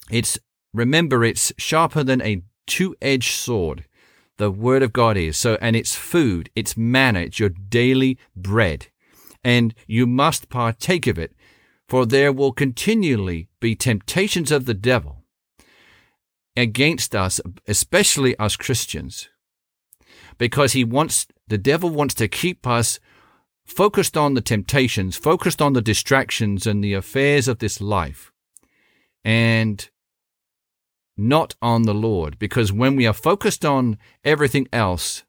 It's, 0.10 0.40
remember, 0.74 1.24
it's 1.24 1.54
sharper 1.58 2.04
than 2.04 2.22
a 2.22 2.42
two 2.68 2.96
edged 3.02 3.32
sword. 3.32 3.86
The 4.38 4.52
Word 4.52 4.82
of 4.82 4.94
God 4.94 5.18
is. 5.18 5.38
So, 5.38 5.58
and 5.62 5.76
it's 5.76 5.96
food, 5.96 6.50
it's 6.56 6.76
manna, 6.76 7.22
it's 7.22 7.40
your 7.40 7.50
daily 7.50 8.18
bread. 8.36 8.88
And 9.44 9.74
you 9.88 10.06
must 10.06 10.50
partake 10.50 11.08
of 11.08 11.18
it, 11.18 11.34
for 11.92 12.06
there 12.06 12.32
will 12.32 12.54
continually 12.54 13.50
be 13.60 13.76
temptations 13.76 14.50
of 14.50 14.64
the 14.64 14.74
devil 14.74 15.26
against 16.56 17.14
us, 17.14 17.42
especially 17.68 18.34
us 18.38 18.56
Christians, 18.56 19.28
because 20.38 20.72
he 20.72 20.86
wants, 20.86 21.28
the 21.50 21.58
devil 21.58 21.90
wants 21.90 22.14
to 22.14 22.30
keep 22.30 22.66
us 22.66 23.02
focused 23.66 24.16
on 24.16 24.36
the 24.36 24.42
temptations, 24.42 25.18
focused 25.18 25.62
on 25.62 25.74
the 25.74 25.82
distractions 25.82 26.66
and 26.66 26.82
the 26.82 26.94
affairs 26.94 27.50
of 27.50 27.60
this 27.60 27.82
life, 27.82 28.32
and 29.26 29.90
not 31.18 31.56
on 31.62 31.82
the 31.82 31.94
Lord. 31.94 32.40
Because 32.40 32.72
when 32.72 32.96
we 32.96 33.06
are 33.06 33.12
focused 33.12 33.66
on 33.66 33.98
everything 34.24 34.66
else, 34.72 35.24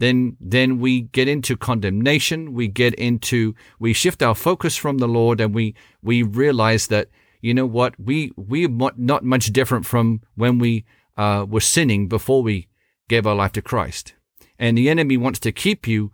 then 0.00 0.36
then 0.40 0.78
we 0.78 1.02
get 1.02 1.28
into 1.28 1.56
condemnation 1.56 2.52
we 2.52 2.66
get 2.68 2.94
into 2.94 3.54
we 3.78 3.92
shift 3.92 4.22
our 4.22 4.34
focus 4.34 4.76
from 4.76 4.98
the 4.98 5.08
lord 5.08 5.40
and 5.40 5.54
we 5.54 5.74
we 6.02 6.22
realize 6.22 6.88
that 6.88 7.08
you 7.40 7.54
know 7.54 7.66
what? 7.66 7.98
We 7.98 8.32
we 8.36 8.66
are 8.66 8.92
not 8.96 9.24
much 9.24 9.46
different 9.52 9.86
from 9.86 10.20
when 10.34 10.58
we 10.58 10.84
uh, 11.16 11.46
were 11.48 11.60
sinning 11.60 12.08
before 12.08 12.42
we 12.42 12.68
gave 13.08 13.26
our 13.26 13.34
life 13.34 13.52
to 13.52 13.62
Christ. 13.62 14.14
And 14.58 14.76
the 14.76 14.90
enemy 14.90 15.16
wants 15.16 15.38
to 15.40 15.52
keep 15.52 15.86
you 15.86 16.12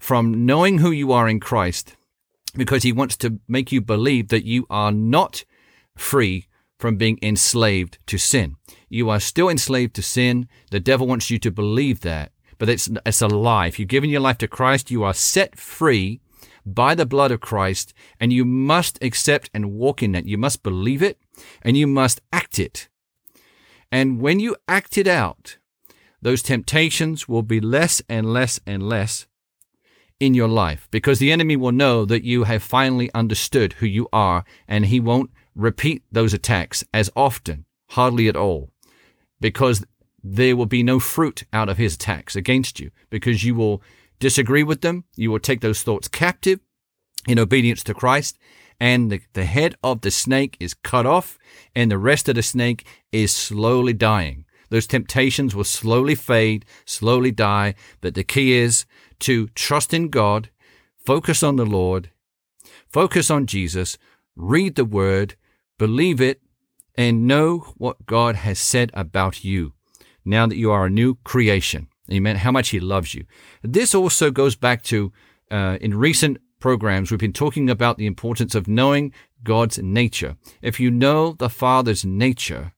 from 0.00 0.46
knowing 0.46 0.78
who 0.78 0.90
you 0.90 1.12
are 1.12 1.28
in 1.28 1.38
Christ 1.38 1.96
because 2.56 2.82
he 2.82 2.92
wants 2.92 3.16
to 3.18 3.38
make 3.46 3.70
you 3.70 3.80
believe 3.80 4.28
that 4.28 4.44
you 4.44 4.66
are 4.68 4.92
not 4.92 5.44
free 5.96 6.46
from 6.78 6.96
being 6.96 7.18
enslaved 7.22 7.98
to 8.06 8.18
sin. 8.18 8.56
You 8.88 9.08
are 9.10 9.20
still 9.20 9.48
enslaved 9.48 9.94
to 9.94 10.02
sin. 10.02 10.48
The 10.70 10.80
devil 10.80 11.06
wants 11.06 11.30
you 11.30 11.38
to 11.38 11.50
believe 11.50 12.00
that, 12.00 12.32
but 12.62 12.68
it's, 12.68 12.88
it's 13.04 13.20
a 13.20 13.26
lie. 13.26 13.66
If 13.66 13.80
you've 13.80 13.88
given 13.88 14.08
your 14.08 14.20
life 14.20 14.38
to 14.38 14.46
Christ, 14.46 14.88
you 14.88 15.02
are 15.02 15.12
set 15.12 15.58
free 15.58 16.20
by 16.64 16.94
the 16.94 17.04
blood 17.04 17.32
of 17.32 17.40
Christ, 17.40 17.92
and 18.20 18.32
you 18.32 18.44
must 18.44 19.02
accept 19.02 19.50
and 19.52 19.72
walk 19.72 20.00
in 20.00 20.12
that. 20.12 20.26
You 20.26 20.38
must 20.38 20.62
believe 20.62 21.02
it, 21.02 21.18
and 21.62 21.76
you 21.76 21.88
must 21.88 22.20
act 22.32 22.60
it. 22.60 22.88
And 23.90 24.20
when 24.20 24.38
you 24.38 24.54
act 24.68 24.96
it 24.96 25.08
out, 25.08 25.58
those 26.20 26.40
temptations 26.40 27.26
will 27.26 27.42
be 27.42 27.58
less 27.58 28.00
and 28.08 28.32
less 28.32 28.60
and 28.64 28.88
less 28.88 29.26
in 30.20 30.32
your 30.32 30.46
life 30.46 30.86
because 30.92 31.18
the 31.18 31.32
enemy 31.32 31.56
will 31.56 31.72
know 31.72 32.04
that 32.04 32.22
you 32.22 32.44
have 32.44 32.62
finally 32.62 33.10
understood 33.12 33.72
who 33.72 33.86
you 33.86 34.08
are 34.12 34.44
and 34.68 34.86
he 34.86 35.00
won't 35.00 35.32
repeat 35.56 36.04
those 36.12 36.32
attacks 36.32 36.84
as 36.94 37.10
often, 37.16 37.64
hardly 37.88 38.28
at 38.28 38.36
all, 38.36 38.70
because 39.40 39.84
there 40.22 40.56
will 40.56 40.66
be 40.66 40.82
no 40.82 41.00
fruit 41.00 41.44
out 41.52 41.68
of 41.68 41.78
his 41.78 41.94
attacks 41.94 42.36
against 42.36 42.78
you 42.78 42.90
because 43.10 43.44
you 43.44 43.54
will 43.54 43.82
disagree 44.20 44.62
with 44.62 44.80
them, 44.82 45.04
you 45.16 45.30
will 45.30 45.40
take 45.40 45.60
those 45.60 45.82
thoughts 45.82 46.08
captive 46.08 46.60
in 47.26 47.38
obedience 47.38 47.82
to 47.84 47.94
Christ, 47.94 48.38
and 48.78 49.10
the, 49.10 49.20
the 49.32 49.44
head 49.44 49.76
of 49.82 50.00
the 50.00 50.10
snake 50.10 50.56
is 50.60 50.74
cut 50.74 51.06
off, 51.06 51.38
and 51.74 51.90
the 51.90 51.98
rest 51.98 52.28
of 52.28 52.34
the 52.34 52.42
snake 52.42 52.86
is 53.10 53.34
slowly 53.34 53.92
dying. 53.92 54.44
Those 54.70 54.86
temptations 54.86 55.54
will 55.54 55.64
slowly 55.64 56.14
fade, 56.14 56.64
slowly 56.84 57.30
die, 57.30 57.74
but 58.00 58.14
the 58.14 58.24
key 58.24 58.52
is 58.52 58.86
to 59.20 59.48
trust 59.48 59.92
in 59.92 60.08
God, 60.08 60.50
focus 61.04 61.42
on 61.42 61.56
the 61.56 61.66
Lord, 61.66 62.10
focus 62.88 63.30
on 63.30 63.46
Jesus, 63.46 63.98
read 64.34 64.76
the 64.76 64.84
Word, 64.84 65.34
believe 65.78 66.20
it, 66.20 66.40
and 66.94 67.26
know 67.26 67.74
what 67.76 68.06
God 68.06 68.36
has 68.36 68.58
said 68.58 68.90
about 68.94 69.44
you 69.44 69.74
now 70.24 70.46
that 70.46 70.56
you 70.56 70.70
are 70.70 70.86
a 70.86 70.90
new 70.90 71.16
creation. 71.24 71.88
Amen. 72.10 72.36
How 72.36 72.52
much 72.52 72.70
He 72.70 72.80
loves 72.80 73.14
you. 73.14 73.24
This 73.62 73.94
also 73.94 74.30
goes 74.30 74.56
back 74.56 74.82
to 74.84 75.12
uh, 75.50 75.76
in 75.80 75.94
recent 75.94 76.38
programs, 76.62 77.10
we've 77.10 77.20
been 77.20 77.32
talking 77.32 77.68
about 77.68 77.98
the 77.98 78.06
importance 78.06 78.54
of 78.54 78.68
knowing 78.68 79.12
God's 79.42 79.78
nature. 79.78 80.36
If 80.62 80.78
you 80.78 80.90
know 80.90 81.32
the 81.32 81.50
Father's 81.50 82.04
nature, 82.04 82.72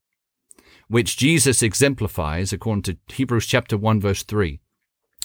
which 0.89 1.19
Jesus 1.19 1.63
exemplifies 1.63 2.53
according 2.53 2.83
to 2.85 2.97
Hebrews 3.13 3.47
chapter 3.47 3.77
1 3.77 4.01
verse 4.01 4.23
3, 4.23 4.59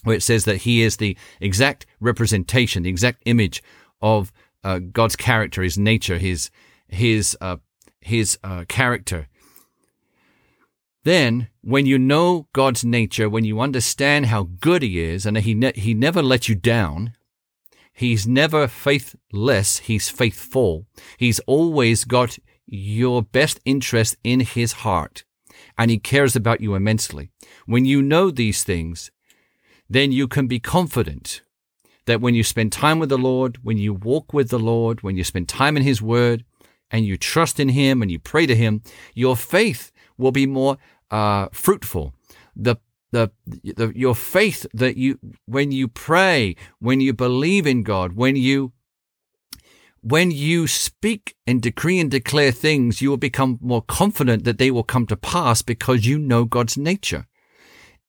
where 0.04 0.18
it 0.18 0.24
says 0.24 0.44
that 0.44 0.58
he 0.58 0.82
is 0.82 0.98
the 0.98 1.18
exact 1.40 1.86
representation, 2.02 2.84
the 2.84 2.90
exact 2.90 3.24
image 3.26 3.64
of 4.02 4.32
uh, 4.64 4.80
God's 4.80 5.16
character, 5.16 5.64
his 5.64 5.78
nature, 5.78 6.18
his, 6.18 6.52
his, 6.90 7.38
uh, 7.40 7.58
his 8.02 8.38
uh, 8.44 8.66
character. 8.68 9.29
Then, 11.04 11.48
when 11.62 11.86
you 11.86 11.98
know 11.98 12.48
God's 12.54 12.84
nature, 12.84 13.30
when 13.30 13.46
you 13.46 13.62
understand 13.62 14.26
how 14.26 14.44
good 14.60 14.82
He 14.82 15.00
is, 15.00 15.26
and 15.26 15.38
He 15.38 15.54
ne- 15.54 15.74
He 15.76 15.94
never 15.94 16.22
lets 16.22 16.50
you 16.50 16.56
down, 16.56 17.14
He's 17.94 18.28
never 18.28 18.68
faithless, 18.68 19.80
He's 19.80 20.10
faithful. 20.10 20.86
He's 21.18 21.40
always 21.42 22.06
got 22.06 22.38
your 22.66 23.22
best 23.22 23.60
interest 23.66 24.18
in 24.24 24.42
His 24.42 24.74
heart, 24.84 25.24
and 25.78 25.90
He 25.90 26.00
cares 26.00 26.36
about 26.36 26.62
you 26.62 26.76
immensely. 26.76 27.30
When 27.66 27.86
you 27.86 28.02
know 28.02 28.30
these 28.30 28.64
things, 28.64 29.10
then 29.90 30.12
you 30.12 30.28
can 30.28 30.48
be 30.48 30.60
confident 30.60 31.42
that 32.06 32.22
when 32.22 32.36
you 32.36 32.44
spend 32.44 32.72
time 32.72 33.00
with 33.00 33.10
the 33.10 33.18
Lord, 33.18 33.60
when 33.64 33.78
you 33.78 33.94
walk 33.94 34.34
with 34.34 34.50
the 34.50 34.60
Lord, 34.60 35.02
when 35.02 35.16
you 35.16 35.24
spend 35.24 35.48
time 35.48 35.78
in 35.78 35.84
His 35.84 36.02
Word, 36.02 36.44
and 36.92 37.06
you 37.06 37.18
trust 37.18 37.60
in 37.60 37.70
Him 37.70 38.02
and 38.02 38.12
you 38.12 38.20
pray 38.20 38.46
to 38.46 38.56
Him, 38.56 38.82
your 39.14 39.38
faith 39.38 39.92
will 40.20 40.32
be 40.32 40.46
more 40.46 40.78
uh, 41.10 41.48
fruitful. 41.52 42.14
The 42.56 42.76
the, 43.12 43.32
the 43.64 43.92
your 43.96 44.14
faith 44.14 44.68
that 44.74 44.98
you 44.98 45.18
when 45.46 45.72
you 45.72 45.88
pray, 45.88 46.56
when 46.80 47.02
you 47.02 47.14
believe 47.14 47.66
in 47.66 47.82
God, 47.82 48.14
when 48.14 48.36
you 48.36 48.74
when 50.02 50.32
you 50.32 50.68
speak 50.68 51.36
and 51.46 51.62
decree 51.62 52.00
and 52.00 52.10
declare 52.10 52.52
things, 52.52 53.02
you 53.02 53.10
will 53.10 53.18
become 53.18 53.58
more 53.62 53.82
confident 53.82 54.44
that 54.44 54.58
they 54.58 54.72
will 54.72 54.84
come 54.84 55.06
to 55.08 55.18
pass 55.18 55.62
because 55.62 56.06
you 56.06 56.20
know 56.20 56.46
God's 56.46 56.78
nature. 56.78 57.26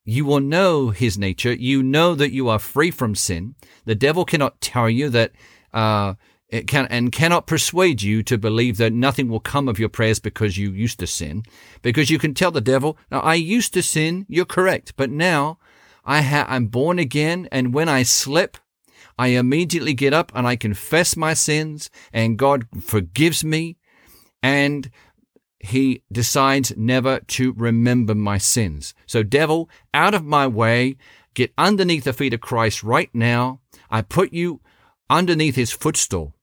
You 0.04 0.24
will 0.24 0.40
know 0.40 0.90
his 0.90 1.18
nature. 1.18 1.52
You 1.52 1.82
know 1.82 2.14
that 2.14 2.32
you 2.32 2.48
are 2.48 2.58
free 2.58 2.90
from 2.90 3.14
sin. 3.14 3.54
The 3.84 3.94
devil 3.94 4.24
cannot 4.24 4.60
tell 4.60 4.88
you 4.88 5.08
that 5.10 5.32
uh, 5.72 6.14
it 6.50 6.66
can 6.66 6.86
and 6.90 7.12
cannot 7.12 7.46
persuade 7.46 8.02
you 8.02 8.22
to 8.24 8.36
believe 8.36 8.76
that 8.76 8.92
nothing 8.92 9.28
will 9.28 9.40
come 9.40 9.68
of 9.68 9.78
your 9.78 9.88
prayers 9.88 10.18
because 10.18 10.58
you 10.58 10.72
used 10.72 10.98
to 10.98 11.06
sin. 11.06 11.44
Because 11.80 12.10
you 12.10 12.18
can 12.18 12.34
tell 12.34 12.50
the 12.50 12.60
devil, 12.60 12.98
now 13.10 13.20
I 13.20 13.34
used 13.34 13.72
to 13.74 13.82
sin, 13.82 14.26
you're 14.28 14.44
correct, 14.44 14.94
but 14.96 15.10
now 15.10 15.58
I 16.04 16.22
ha- 16.22 16.46
I'm 16.48 16.66
born 16.66 16.98
again, 16.98 17.48
and 17.52 17.72
when 17.72 17.88
I 17.88 18.02
slip, 18.02 18.58
I 19.16 19.28
immediately 19.28 19.94
get 19.94 20.12
up 20.12 20.32
and 20.34 20.46
I 20.46 20.56
confess 20.56 21.16
my 21.16 21.34
sins, 21.34 21.88
and 22.12 22.38
God 22.38 22.66
forgives 22.82 23.44
me, 23.44 23.76
and 24.42 24.90
he 25.60 26.02
decides 26.10 26.76
never 26.76 27.20
to 27.20 27.52
remember 27.52 28.14
my 28.14 28.38
sins. 28.38 28.92
So 29.06 29.22
devil, 29.22 29.70
out 29.94 30.14
of 30.14 30.24
my 30.24 30.48
way, 30.48 30.96
get 31.34 31.52
underneath 31.56 32.04
the 32.04 32.12
feet 32.12 32.34
of 32.34 32.40
Christ 32.40 32.82
right 32.82 33.10
now. 33.14 33.60
I 33.88 34.02
put 34.02 34.32
you 34.32 34.60
underneath 35.08 35.54
his 35.54 35.70
footstool 35.70 36.34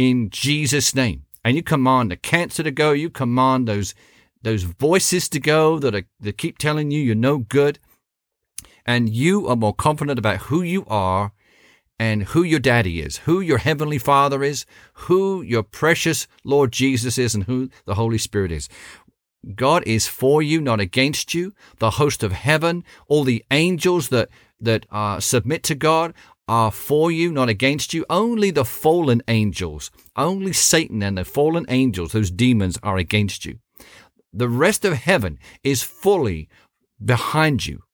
in 0.00 0.30
Jesus' 0.30 0.94
name. 0.94 1.26
And 1.44 1.56
you 1.56 1.62
command 1.62 2.10
the 2.10 2.16
cancer 2.16 2.62
to 2.62 2.70
go. 2.70 2.92
You 2.92 3.10
command 3.10 3.68
those 3.68 3.94
those 4.42 4.62
voices 4.62 5.28
to 5.28 5.38
go 5.38 5.78
that 5.78 5.94
are, 5.94 6.04
that 6.20 6.38
keep 6.38 6.56
telling 6.56 6.90
you 6.90 7.02
you're 7.02 7.14
no 7.14 7.36
good. 7.36 7.78
And 8.86 9.10
you 9.10 9.46
are 9.46 9.56
more 9.56 9.74
confident 9.74 10.18
about 10.18 10.44
who 10.48 10.62
you 10.62 10.86
are 10.86 11.32
and 11.98 12.22
who 12.22 12.42
your 12.42 12.60
daddy 12.60 13.02
is, 13.02 13.18
who 13.18 13.40
your 13.40 13.58
heavenly 13.58 13.98
father 13.98 14.42
is, 14.42 14.64
who 14.94 15.42
your 15.42 15.62
precious 15.62 16.26
Lord 16.44 16.72
Jesus 16.72 17.18
is, 17.18 17.34
and 17.34 17.44
who 17.44 17.68
the 17.84 17.96
Holy 17.96 18.16
Spirit 18.16 18.50
is. 18.50 18.70
God 19.54 19.82
is 19.86 20.06
for 20.06 20.42
you, 20.42 20.62
not 20.62 20.80
against 20.80 21.34
you. 21.34 21.52
The 21.78 21.92
host 21.92 22.22
of 22.22 22.32
heaven, 22.32 22.84
all 23.06 23.24
the 23.24 23.44
angels 23.50 24.08
that 24.08 24.30
that 24.60 24.86
uh, 24.90 25.20
submit 25.20 25.62
to 25.64 25.74
God 25.74 26.14
are 26.50 26.72
for 26.72 27.12
you, 27.12 27.30
not 27.30 27.48
against 27.48 27.94
you. 27.94 28.04
Only 28.10 28.50
the 28.50 28.64
fallen 28.64 29.22
angels, 29.28 29.92
only 30.16 30.52
Satan 30.52 31.00
and 31.00 31.16
the 31.16 31.24
fallen 31.24 31.64
angels, 31.68 32.10
those 32.10 32.32
demons, 32.32 32.76
are 32.82 32.96
against 32.96 33.44
you. 33.44 33.60
The 34.32 34.48
rest 34.48 34.84
of 34.84 34.94
heaven 34.94 35.38
is 35.62 35.84
fully 35.84 36.48
behind 37.02 37.68
you. 37.68 37.84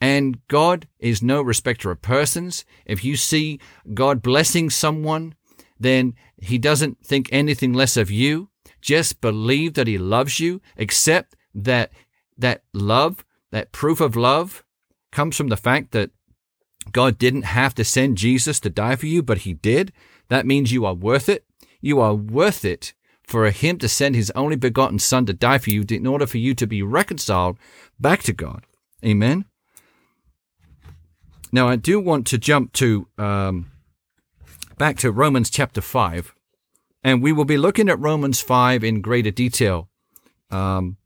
And 0.00 0.38
God 0.48 0.88
is 0.98 1.22
no 1.22 1.42
respecter 1.42 1.90
of 1.90 2.00
persons. 2.00 2.64
If 2.86 3.04
you 3.04 3.14
see 3.14 3.60
God 3.92 4.22
blessing 4.22 4.70
someone, 4.70 5.34
then 5.78 6.14
he 6.38 6.56
doesn't 6.56 7.04
think 7.04 7.28
anything 7.30 7.74
less 7.74 7.98
of 7.98 8.10
you. 8.10 8.48
Just 8.80 9.20
believe 9.20 9.74
that 9.74 9.86
he 9.86 9.98
loves 9.98 10.40
you. 10.40 10.62
Accept 10.78 11.36
that 11.54 11.92
that 12.38 12.62
love, 12.72 13.22
that 13.50 13.70
proof 13.70 14.00
of 14.00 14.16
love 14.16 14.64
comes 15.12 15.36
from 15.36 15.48
the 15.48 15.58
fact 15.58 15.90
that 15.90 16.10
God 16.90 17.18
didn't 17.18 17.42
have 17.42 17.74
to 17.76 17.84
send 17.84 18.18
Jesus 18.18 18.58
to 18.60 18.70
die 18.70 18.96
for 18.96 19.06
you, 19.06 19.22
but 19.22 19.38
he 19.38 19.54
did. 19.54 19.92
That 20.28 20.46
means 20.46 20.72
you 20.72 20.84
are 20.84 20.94
worth 20.94 21.28
it. 21.28 21.44
You 21.80 22.00
are 22.00 22.14
worth 22.14 22.64
it 22.64 22.94
for 23.22 23.48
him 23.50 23.78
to 23.78 23.88
send 23.88 24.14
his 24.14 24.32
only 24.34 24.56
begotten 24.56 24.98
son 24.98 25.26
to 25.26 25.32
die 25.32 25.58
for 25.58 25.70
you 25.70 25.84
in 25.88 26.06
order 26.06 26.26
for 26.26 26.38
you 26.38 26.54
to 26.54 26.66
be 26.66 26.82
reconciled 26.82 27.58
back 28.00 28.22
to 28.24 28.32
God. 28.32 28.64
Amen. 29.04 29.44
Now, 31.52 31.68
I 31.68 31.76
do 31.76 32.00
want 32.00 32.26
to 32.28 32.38
jump 32.38 32.72
to 32.74 33.06
um, 33.18 33.70
back 34.78 34.96
to 34.98 35.12
Romans 35.12 35.50
chapter 35.50 35.80
5, 35.80 36.34
and 37.04 37.22
we 37.22 37.32
will 37.32 37.44
be 37.44 37.58
looking 37.58 37.88
at 37.88 38.00
Romans 38.00 38.40
5 38.40 38.82
in 38.82 39.02
greater 39.02 39.30
detail 39.30 39.88
um, 40.50 40.96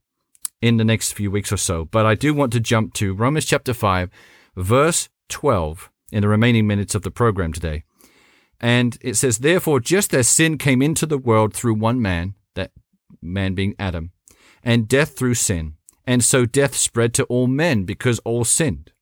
in 0.62 0.76
the 0.76 0.84
next 0.84 1.12
few 1.12 1.30
weeks 1.30 1.50
or 1.52 1.56
so. 1.56 1.84
But 1.84 2.06
I 2.06 2.14
do 2.14 2.32
want 2.32 2.52
to 2.52 2.60
jump 2.60 2.94
to 2.94 3.12
Romans 3.12 3.44
chapter 3.44 3.74
5, 3.74 4.08
verse 4.56 5.08
12 5.28 5.90
in 6.12 6.22
the 6.22 6.28
remaining 6.28 6.66
minutes 6.66 6.94
of 6.94 7.02
the 7.02 7.10
program 7.10 7.52
today. 7.52 7.84
And 8.60 8.96
it 9.00 9.14
says, 9.14 9.38
Therefore, 9.38 9.80
just 9.80 10.14
as 10.14 10.28
sin 10.28 10.58
came 10.58 10.80
into 10.80 11.06
the 11.06 11.18
world 11.18 11.52
through 11.52 11.74
one 11.74 12.00
man, 12.00 12.34
that 12.54 12.72
man 13.20 13.54
being 13.54 13.74
Adam, 13.78 14.12
and 14.62 14.88
death 14.88 15.16
through 15.16 15.34
sin, 15.34 15.74
and 16.06 16.24
so 16.24 16.46
death 16.46 16.74
spread 16.74 17.12
to 17.14 17.24
all 17.24 17.46
men 17.46 17.84
because 17.84 18.18
all 18.20 18.44
sinned. 18.44 18.92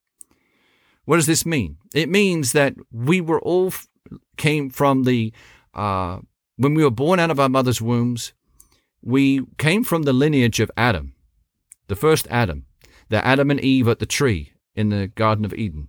What 1.05 1.17
does 1.17 1.27
this 1.27 1.45
mean? 1.45 1.77
It 1.95 2.09
means 2.09 2.53
that 2.53 2.75
we 2.91 3.21
were 3.21 3.41
all 3.41 3.73
came 4.37 4.71
from 4.71 5.05
the, 5.05 5.33
uh, 5.75 6.19
when 6.57 6.75
we 6.75 6.83
were 6.83 6.91
born 6.91 7.21
out 7.21 7.31
of 7.31 7.39
our 7.39 7.49
mother's 7.49 7.83
wombs, 7.83 8.33
we 9.03 9.43
came 9.59 9.85
from 9.85 10.03
the 10.03 10.15
lineage 10.15 10.61
of 10.61 10.71
Adam, 10.77 11.15
the 11.89 11.97
first 11.97 12.27
Adam, 12.31 12.65
the 13.11 13.25
Adam 13.25 13.51
and 13.51 13.61
Eve 13.61 13.87
at 13.87 13.99
the 13.99 14.07
tree 14.07 14.53
in 14.75 14.89
the 14.89 15.09
Garden 15.09 15.45
of 15.45 15.53
Eden. 15.55 15.89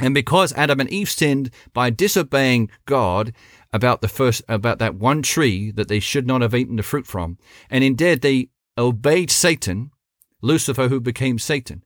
And 0.00 0.14
because 0.14 0.52
Adam 0.54 0.80
and 0.80 0.90
Eve 0.90 1.10
sinned 1.10 1.50
by 1.74 1.90
disobeying 1.90 2.70
God 2.86 3.34
about 3.72 4.00
the 4.00 4.08
first, 4.08 4.42
about 4.48 4.78
that 4.78 4.94
one 4.94 5.22
tree 5.22 5.70
that 5.72 5.88
they 5.88 6.00
should 6.00 6.26
not 6.26 6.40
have 6.40 6.54
eaten 6.54 6.76
the 6.76 6.82
fruit 6.82 7.06
from, 7.06 7.38
and 7.70 7.84
instead 7.84 8.22
they 8.22 8.48
obeyed 8.78 9.30
Satan, 9.30 9.90
Lucifer, 10.40 10.88
who 10.88 11.00
became 11.00 11.38
Satan. 11.38 11.84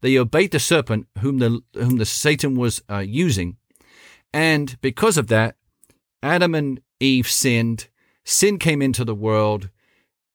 They 0.00 0.16
obeyed 0.16 0.52
the 0.52 0.60
serpent, 0.60 1.08
whom 1.18 1.38
the 1.38 1.60
whom 1.74 1.96
the 1.96 2.06
Satan 2.06 2.54
was 2.54 2.80
uh, 2.88 2.98
using, 2.98 3.56
and 4.32 4.80
because 4.80 5.18
of 5.18 5.26
that, 5.26 5.56
Adam 6.22 6.54
and 6.54 6.80
Eve 7.00 7.28
sinned. 7.28 7.88
Sin 8.24 8.58
came 8.58 8.82
into 8.82 9.06
the 9.06 9.14
world 9.14 9.70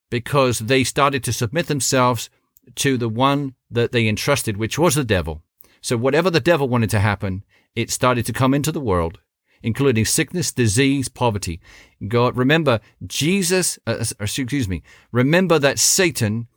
because 0.10 0.60
they 0.60 0.84
started 0.84 1.24
to 1.24 1.32
submit 1.32 1.68
themselves 1.68 2.30
to 2.76 2.98
the 2.98 3.10
one 3.10 3.54
that 3.70 3.92
they 3.92 4.08
entrusted, 4.08 4.58
which 4.58 4.80
was 4.80 4.96
the 4.96 5.04
devil. 5.04 5.44
So 5.84 5.98
whatever 5.98 6.30
the 6.30 6.40
devil 6.40 6.70
wanted 6.70 6.90
to 6.92 7.02
happen, 7.02 7.44
it 7.76 7.92
started 7.92 8.26
to 8.26 8.34
come 8.34 8.54
into 8.54 8.72
the 8.72 8.80
world, 8.80 9.20
including 9.62 10.06
sickness, 10.06 10.54
disease, 10.54 11.10
poverty. 11.10 11.60
God, 12.08 12.38
remember, 12.38 12.80
Jesus, 13.06 13.78
uh, 13.86 13.98
uh 14.00 14.06
excuse 14.22 14.70
me, 14.70 14.82
remember 15.12 15.60
that 15.60 15.78
Satan 15.78 16.48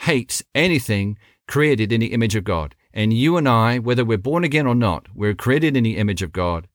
hates 0.00 0.42
anything 0.54 1.18
created 1.48 1.92
in 1.92 2.00
the 2.00 2.12
image 2.12 2.34
of 2.34 2.44
God. 2.44 2.74
And 2.92 3.14
you 3.14 3.38
and 3.38 3.48
I, 3.48 3.78
whether 3.78 4.04
we're 4.04 4.18
born 4.18 4.44
again 4.44 4.66
or 4.66 4.74
not, 4.74 5.06
we're 5.14 5.34
created 5.34 5.78
in 5.78 5.84
the 5.84 5.96
image 5.96 6.20
of 6.20 6.32
God. 6.32 6.68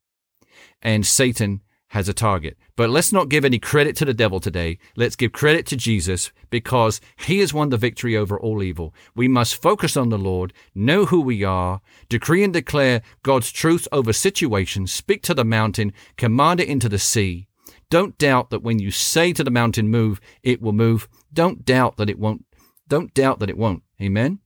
And 0.81 1.05
Satan 1.05 1.61
has 1.89 2.07
a 2.07 2.13
target. 2.13 2.57
But 2.75 2.89
let's 2.89 3.11
not 3.11 3.29
give 3.29 3.43
any 3.43 3.59
credit 3.59 3.95
to 3.97 4.05
the 4.05 4.13
devil 4.13 4.39
today. 4.39 4.79
Let's 4.95 5.15
give 5.15 5.31
credit 5.31 5.65
to 5.67 5.75
Jesus 5.75 6.31
because 6.49 7.01
he 7.17 7.39
has 7.39 7.53
won 7.53 7.69
the 7.69 7.77
victory 7.77 8.15
over 8.15 8.39
all 8.39 8.63
evil. 8.63 8.93
We 9.15 9.27
must 9.27 9.61
focus 9.61 9.97
on 9.97 10.09
the 10.09 10.17
Lord, 10.17 10.53
know 10.73 11.05
who 11.05 11.21
we 11.21 11.43
are, 11.43 11.81
decree 12.07 12.43
and 12.43 12.53
declare 12.53 13.01
God's 13.23 13.51
truth 13.51 13.87
over 13.91 14.13
situations, 14.13 14.93
speak 14.93 15.23
to 15.23 15.33
the 15.33 15.45
mountain, 15.45 15.93
command 16.15 16.59
it 16.59 16.69
into 16.69 16.89
the 16.89 16.99
sea. 16.99 17.47
Don't 17.89 18.17
doubt 18.19 18.51
that 18.51 18.61
when 18.63 18.77
you 18.77 18.91
say 18.91 19.33
to 19.33 19.43
the 19.43 19.51
mountain, 19.51 19.89
move, 19.89 20.21
it 20.43 20.61
will 20.61 20.73
move. 20.73 21.09
Don't 21.33 21.65
doubt 21.65 21.97
that 21.97 22.09
it 22.09 22.19
won't. 22.19 22.45
Don't 22.87 23.13
doubt 23.13 23.39
that 23.39 23.49
it 23.49 23.57
won't. 23.57 23.83
Amen. 24.01 24.39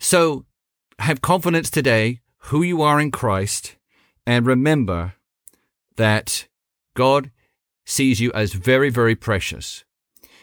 So 0.00 0.44
have 0.98 1.22
confidence 1.22 1.70
today 1.70 2.20
who 2.48 2.62
you 2.62 2.82
are 2.82 3.00
in 3.00 3.10
Christ 3.10 3.76
and 4.26 4.44
remember 4.44 5.14
that 5.96 6.48
God 6.94 7.30
sees 7.84 8.20
you 8.20 8.32
as 8.32 8.52
very, 8.52 8.90
very 8.90 9.14
precious. 9.14 9.84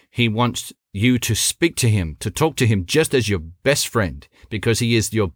He 0.10 0.28
wants 0.28 0.74
you 0.94 1.18
to 1.20 1.36
speak 1.36 1.76
to 1.78 1.90
him, 1.90 2.18
to 2.20 2.30
talk 2.30 2.56
to 2.58 2.68
him 2.68 2.86
just 2.86 3.14
as 3.14 3.30
your 3.30 3.40
best 3.40 3.88
friend, 3.88 4.28
because 4.50 4.80
he 4.80 4.96
is 4.96 5.14
your 5.14 5.32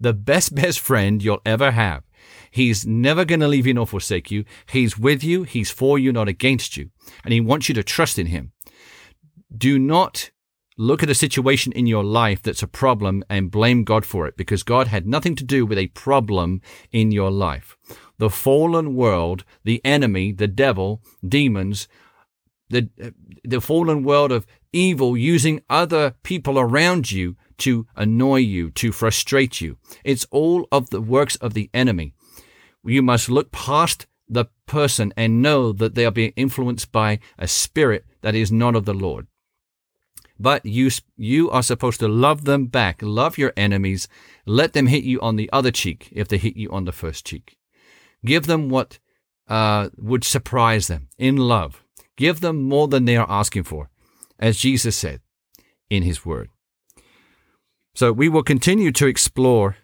the 0.00 0.12
best 0.12 0.54
best 0.62 0.80
friend 0.80 1.22
you'll 1.22 1.42
ever 1.44 1.72
have. 1.72 2.04
He's 2.50 2.86
never 2.86 3.24
going 3.24 3.40
to 3.40 3.48
leave 3.48 3.66
you 3.66 3.74
nor 3.74 3.86
forsake 3.86 4.30
you. 4.30 4.44
He's 4.66 4.98
with 4.98 5.24
you. 5.24 5.42
He's 5.42 5.70
for 5.70 5.98
you, 5.98 6.12
not 6.12 6.28
against 6.28 6.76
you. 6.76 6.90
And 7.24 7.32
he 7.32 7.40
wants 7.40 7.68
you 7.68 7.74
to 7.74 7.82
trust 7.82 8.18
in 8.18 8.26
him. 8.26 8.52
Do 9.56 9.78
not 9.78 10.30
look 10.82 11.02
at 11.02 11.10
a 11.10 11.14
situation 11.14 11.72
in 11.72 11.86
your 11.86 12.04
life 12.04 12.42
that's 12.42 12.62
a 12.62 12.66
problem 12.66 13.22
and 13.30 13.50
blame 13.50 13.84
God 13.84 14.04
for 14.04 14.26
it 14.26 14.36
because 14.36 14.62
God 14.62 14.88
had 14.88 15.06
nothing 15.06 15.36
to 15.36 15.44
do 15.44 15.64
with 15.64 15.78
a 15.78 15.86
problem 15.88 16.60
in 16.90 17.12
your 17.12 17.30
life. 17.30 17.76
The 18.18 18.30
fallen 18.30 18.94
world, 18.94 19.44
the 19.64 19.80
enemy, 19.84 20.32
the 20.32 20.48
devil, 20.48 21.00
demons, 21.26 21.88
the, 22.68 22.88
the 23.44 23.60
fallen 23.60 24.02
world 24.02 24.32
of 24.32 24.46
evil 24.72 25.16
using 25.16 25.62
other 25.70 26.14
people 26.22 26.58
around 26.58 27.12
you 27.12 27.36
to 27.58 27.86
annoy 27.94 28.38
you, 28.38 28.70
to 28.70 28.90
frustrate 28.90 29.60
you. 29.60 29.76
It's 30.04 30.26
all 30.30 30.66
of 30.72 30.90
the 30.90 31.00
works 31.00 31.36
of 31.36 31.54
the 31.54 31.70
enemy. 31.72 32.14
You 32.84 33.02
must 33.02 33.28
look 33.28 33.52
past 33.52 34.06
the 34.28 34.46
person 34.66 35.12
and 35.16 35.42
know 35.42 35.72
that 35.72 35.94
they 35.94 36.06
are 36.06 36.10
being 36.10 36.32
influenced 36.34 36.90
by 36.90 37.20
a 37.38 37.46
spirit 37.46 38.04
that 38.22 38.34
is 38.34 38.50
not 38.50 38.74
of 38.74 38.84
the 38.84 38.94
Lord. 38.94 39.26
But 40.42 40.66
you, 40.66 40.90
you 41.16 41.50
are 41.50 41.62
supposed 41.62 42.00
to 42.00 42.08
love 42.08 42.46
them 42.46 42.66
back, 42.66 42.98
love 43.00 43.38
your 43.38 43.52
enemies, 43.56 44.08
let 44.44 44.72
them 44.72 44.88
hit 44.88 45.04
you 45.04 45.20
on 45.20 45.36
the 45.36 45.48
other 45.52 45.70
cheek 45.70 46.08
if 46.10 46.26
they 46.26 46.36
hit 46.36 46.56
you 46.56 46.68
on 46.72 46.84
the 46.84 46.90
first 46.90 47.24
cheek. 47.24 47.56
Give 48.26 48.46
them 48.46 48.68
what 48.68 48.98
uh, 49.46 49.90
would 49.96 50.24
surprise 50.24 50.88
them 50.88 51.08
in 51.16 51.36
love. 51.36 51.84
Give 52.16 52.40
them 52.40 52.64
more 52.64 52.88
than 52.88 53.04
they 53.04 53.16
are 53.16 53.30
asking 53.30 53.62
for, 53.62 53.88
as 54.36 54.58
Jesus 54.58 54.96
said 54.96 55.20
in 55.88 56.02
his 56.02 56.26
word. 56.26 56.48
So 57.94 58.10
we 58.10 58.28
will 58.28 58.42
continue 58.42 58.90
to 58.90 59.06
explore 59.06 59.76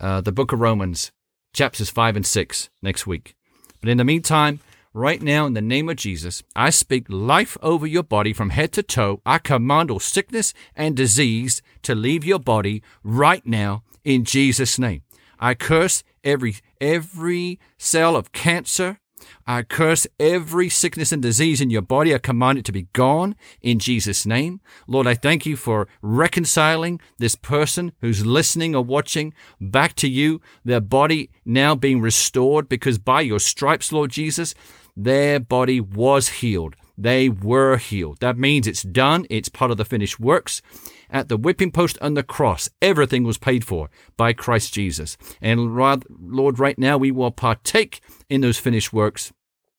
uh, 0.00 0.22
the 0.22 0.32
book 0.32 0.50
of 0.50 0.60
Romans, 0.60 1.12
chapters 1.52 1.90
5 1.90 2.16
and 2.16 2.26
6, 2.26 2.70
next 2.80 3.06
week. 3.06 3.36
But 3.82 3.90
in 3.90 3.98
the 3.98 4.04
meantime, 4.04 4.60
right 4.96 5.20
now, 5.20 5.46
in 5.46 5.52
the 5.52 5.60
name 5.60 5.88
of 5.90 5.96
Jesus, 5.96 6.42
I 6.56 6.70
speak 6.70 7.04
life 7.08 7.58
over 7.62 7.86
your 7.86 8.02
body 8.02 8.32
from 8.32 8.50
head 8.50 8.72
to 8.72 8.82
toe. 8.82 9.20
I 9.26 9.38
command 9.38 9.90
all 9.90 10.00
sickness 10.00 10.54
and 10.74 10.96
disease 10.96 11.60
to 11.82 11.94
leave 11.94 12.24
your 12.24 12.38
body 12.38 12.82
right 13.04 13.44
now 13.44 13.84
in 14.04 14.24
Jesus' 14.24 14.78
name. 14.78 15.02
I 15.38 15.54
curse 15.54 16.02
every 16.24 16.56
every 16.80 17.60
cell 17.76 18.16
of 18.16 18.32
cancer, 18.32 18.98
I 19.46 19.62
curse 19.62 20.06
every 20.18 20.68
sickness 20.68 21.12
and 21.12 21.22
disease 21.22 21.60
in 21.60 21.70
your 21.70 21.82
body. 21.82 22.14
I 22.14 22.18
command 22.18 22.58
it 22.58 22.64
to 22.66 22.72
be 22.72 22.88
gone 22.92 23.36
in 23.60 23.78
Jesus' 23.78 24.26
name. 24.26 24.60
Lord, 24.86 25.06
I 25.06 25.14
thank 25.14 25.46
you 25.46 25.56
for 25.56 25.88
reconciling 26.02 27.00
this 27.18 27.34
person 27.34 27.92
who's 28.00 28.26
listening 28.26 28.74
or 28.74 28.84
watching 28.84 29.34
back 29.60 29.94
to 29.96 30.08
you, 30.08 30.40
their 30.64 30.80
body 30.80 31.30
now 31.44 31.74
being 31.74 32.00
restored 32.00 32.68
because 32.68 32.98
by 32.98 33.20
your 33.20 33.40
stripes, 33.40 33.92
Lord 33.92 34.10
Jesus, 34.10 34.54
their 34.96 35.38
body 35.38 35.80
was 35.80 36.28
healed. 36.28 36.74
They 36.98 37.28
were 37.28 37.76
healed. 37.76 38.20
That 38.20 38.38
means 38.38 38.66
it's 38.66 38.82
done. 38.82 39.26
It's 39.28 39.50
part 39.50 39.70
of 39.70 39.76
the 39.76 39.84
finished 39.84 40.18
works. 40.18 40.62
At 41.10 41.28
the 41.28 41.36
whipping 41.36 41.70
post 41.70 41.98
and 42.00 42.16
the 42.16 42.22
cross, 42.22 42.68
everything 42.80 43.22
was 43.22 43.38
paid 43.38 43.64
for 43.64 43.90
by 44.16 44.32
Christ 44.32 44.72
Jesus. 44.72 45.16
And 45.40 45.76
Lord, 45.76 46.58
right 46.58 46.78
now 46.78 46.96
we 46.96 47.10
will 47.10 47.30
partake 47.30 48.00
in 48.30 48.40
those 48.40 48.58
finished 48.58 48.92
works. 48.92 49.32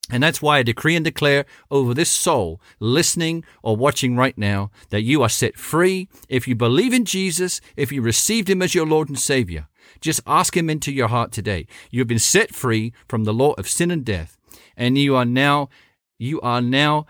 And 0.10 0.24
that's 0.24 0.42
why 0.42 0.60
I 0.60 0.64
decree 0.64 0.96
and 0.96 1.04
declare 1.04 1.46
over 1.70 1.94
this 1.94 2.10
soul 2.10 2.62
listening 2.80 3.44
or 3.62 3.76
watching 3.76 4.16
right 4.16 4.38
now 4.38 4.72
that 4.90 5.02
you 5.02 5.22
are 5.22 5.28
set 5.28 5.58
free 5.58 6.08
if 6.30 6.48
you 6.48 6.56
believe 6.56 6.94
in 6.94 7.04
Jesus, 7.04 7.60
if 7.76 7.92
you 7.92 8.02
received 8.02 8.50
him 8.50 8.62
as 8.62 8.74
your 8.74 8.86
Lord 8.86 9.10
and 9.10 9.20
Savior. 9.20 9.68
Just 10.00 10.22
ask 10.26 10.56
him 10.56 10.70
into 10.70 10.94
your 10.94 11.10
heart 11.10 11.32
today. 11.32 11.68
You've 11.92 12.08
been 12.08 12.20
set 12.20 12.56
free 12.56 12.94
from 13.10 13.26
the 13.26 13.34
law 13.34 13.52
of 13.54 13.68
sin 13.68 13.92
and 13.92 14.06
death, 14.06 14.37
and 14.78 14.98
you 14.98 15.16
are 15.16 15.26
now 15.26 15.70
you 16.18 16.40
are 16.42 16.62
now 16.62 17.06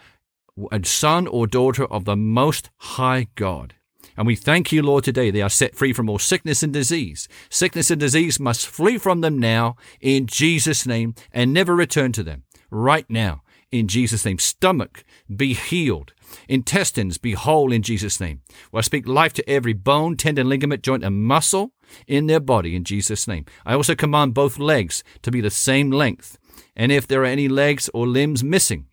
a 0.72 0.84
son 0.84 1.28
or 1.28 1.46
daughter 1.46 1.86
of 1.86 2.06
the 2.06 2.16
most 2.16 2.72
high 2.78 3.28
God. 3.36 3.76
And 4.18 4.26
we 4.26 4.36
thank 4.36 4.72
you, 4.72 4.82
Lord, 4.82 5.04
today 5.04 5.30
they 5.30 5.44
are 5.44 5.50
set 5.50 5.76
free 5.76 5.94
from 5.94 6.10
all 6.10 6.18
sickness 6.18 6.64
and 6.64 6.74
disease. 6.74 7.28
Sickness 7.50 7.92
and 7.92 8.00
disease 8.00 8.40
must 8.40 8.66
flee 8.66 8.98
from 8.98 9.22
them 9.22 9.38
now 9.38 9.76
in 10.02 10.26
Jesus' 10.26 10.88
name 10.88 11.14
and 11.32 11.54
never 11.54 11.76
return 11.76 12.12
to 12.14 12.24
them. 12.24 12.44
Right 12.72 13.06
now, 13.10 13.44
in 13.72 13.88
Jesus' 13.88 14.26
name. 14.26 14.40
Stomach, 14.40 15.04
be 15.34 15.54
healed. 15.54 16.14
Intestines, 16.48 17.18
be 17.18 17.34
whole 17.34 17.72
in 17.72 17.82
Jesus' 17.82 18.20
name. 18.20 18.42
Well, 18.72 18.80
I 18.80 18.82
speak 18.82 19.08
life 19.08 19.34
to 19.34 19.50
every 19.50 19.74
bone, 19.74 20.18
tendon, 20.18 20.50
ligament, 20.50 20.84
joint, 20.84 21.04
and 21.04 21.24
muscle 21.24 21.74
in 22.08 22.28
their 22.28 22.40
body 22.40 22.76
in 22.76 22.84
Jesus' 22.84 23.28
name. 23.28 23.46
I 23.66 23.74
also 23.74 23.96
command 23.96 24.34
both 24.34 24.60
legs 24.60 25.04
to 25.22 25.32
be 25.32 25.42
the 25.42 25.50
same 25.50 25.92
length. 25.92 26.38
And 26.76 26.92
if 26.92 27.08
there 27.08 27.22
are 27.22 27.26
any 27.26 27.48
legs 27.48 27.90
or 27.94 28.08
limbs 28.08 28.44
missing, 28.44 28.88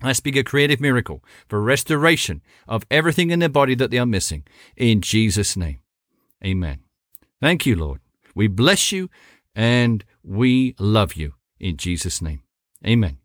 I 0.00 0.12
speak 0.12 0.36
a 0.36 0.44
creative 0.44 0.80
miracle 0.80 1.24
for 1.48 1.60
restoration 1.60 2.42
of 2.68 2.84
everything 2.90 3.30
in 3.30 3.40
their 3.40 3.48
body 3.48 3.74
that 3.74 3.90
they 3.90 3.98
are 3.98 4.06
missing 4.06 4.44
in 4.76 5.00
Jesus' 5.00 5.56
name. 5.56 5.80
Amen. 6.44 6.80
Thank 7.40 7.66
you, 7.66 7.76
Lord. 7.76 8.00
We 8.34 8.46
bless 8.46 8.92
you 8.92 9.10
and 9.54 10.04
we 10.22 10.76
love 10.78 11.14
you 11.14 11.34
in 11.58 11.76
Jesus' 11.76 12.22
name. 12.22 12.42
Amen. 12.86 13.18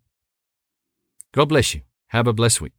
God 1.31 1.49
bless 1.49 1.75
you. 1.75 1.81
Have 2.07 2.27
a 2.27 2.33
blessed 2.33 2.61
week. 2.61 2.73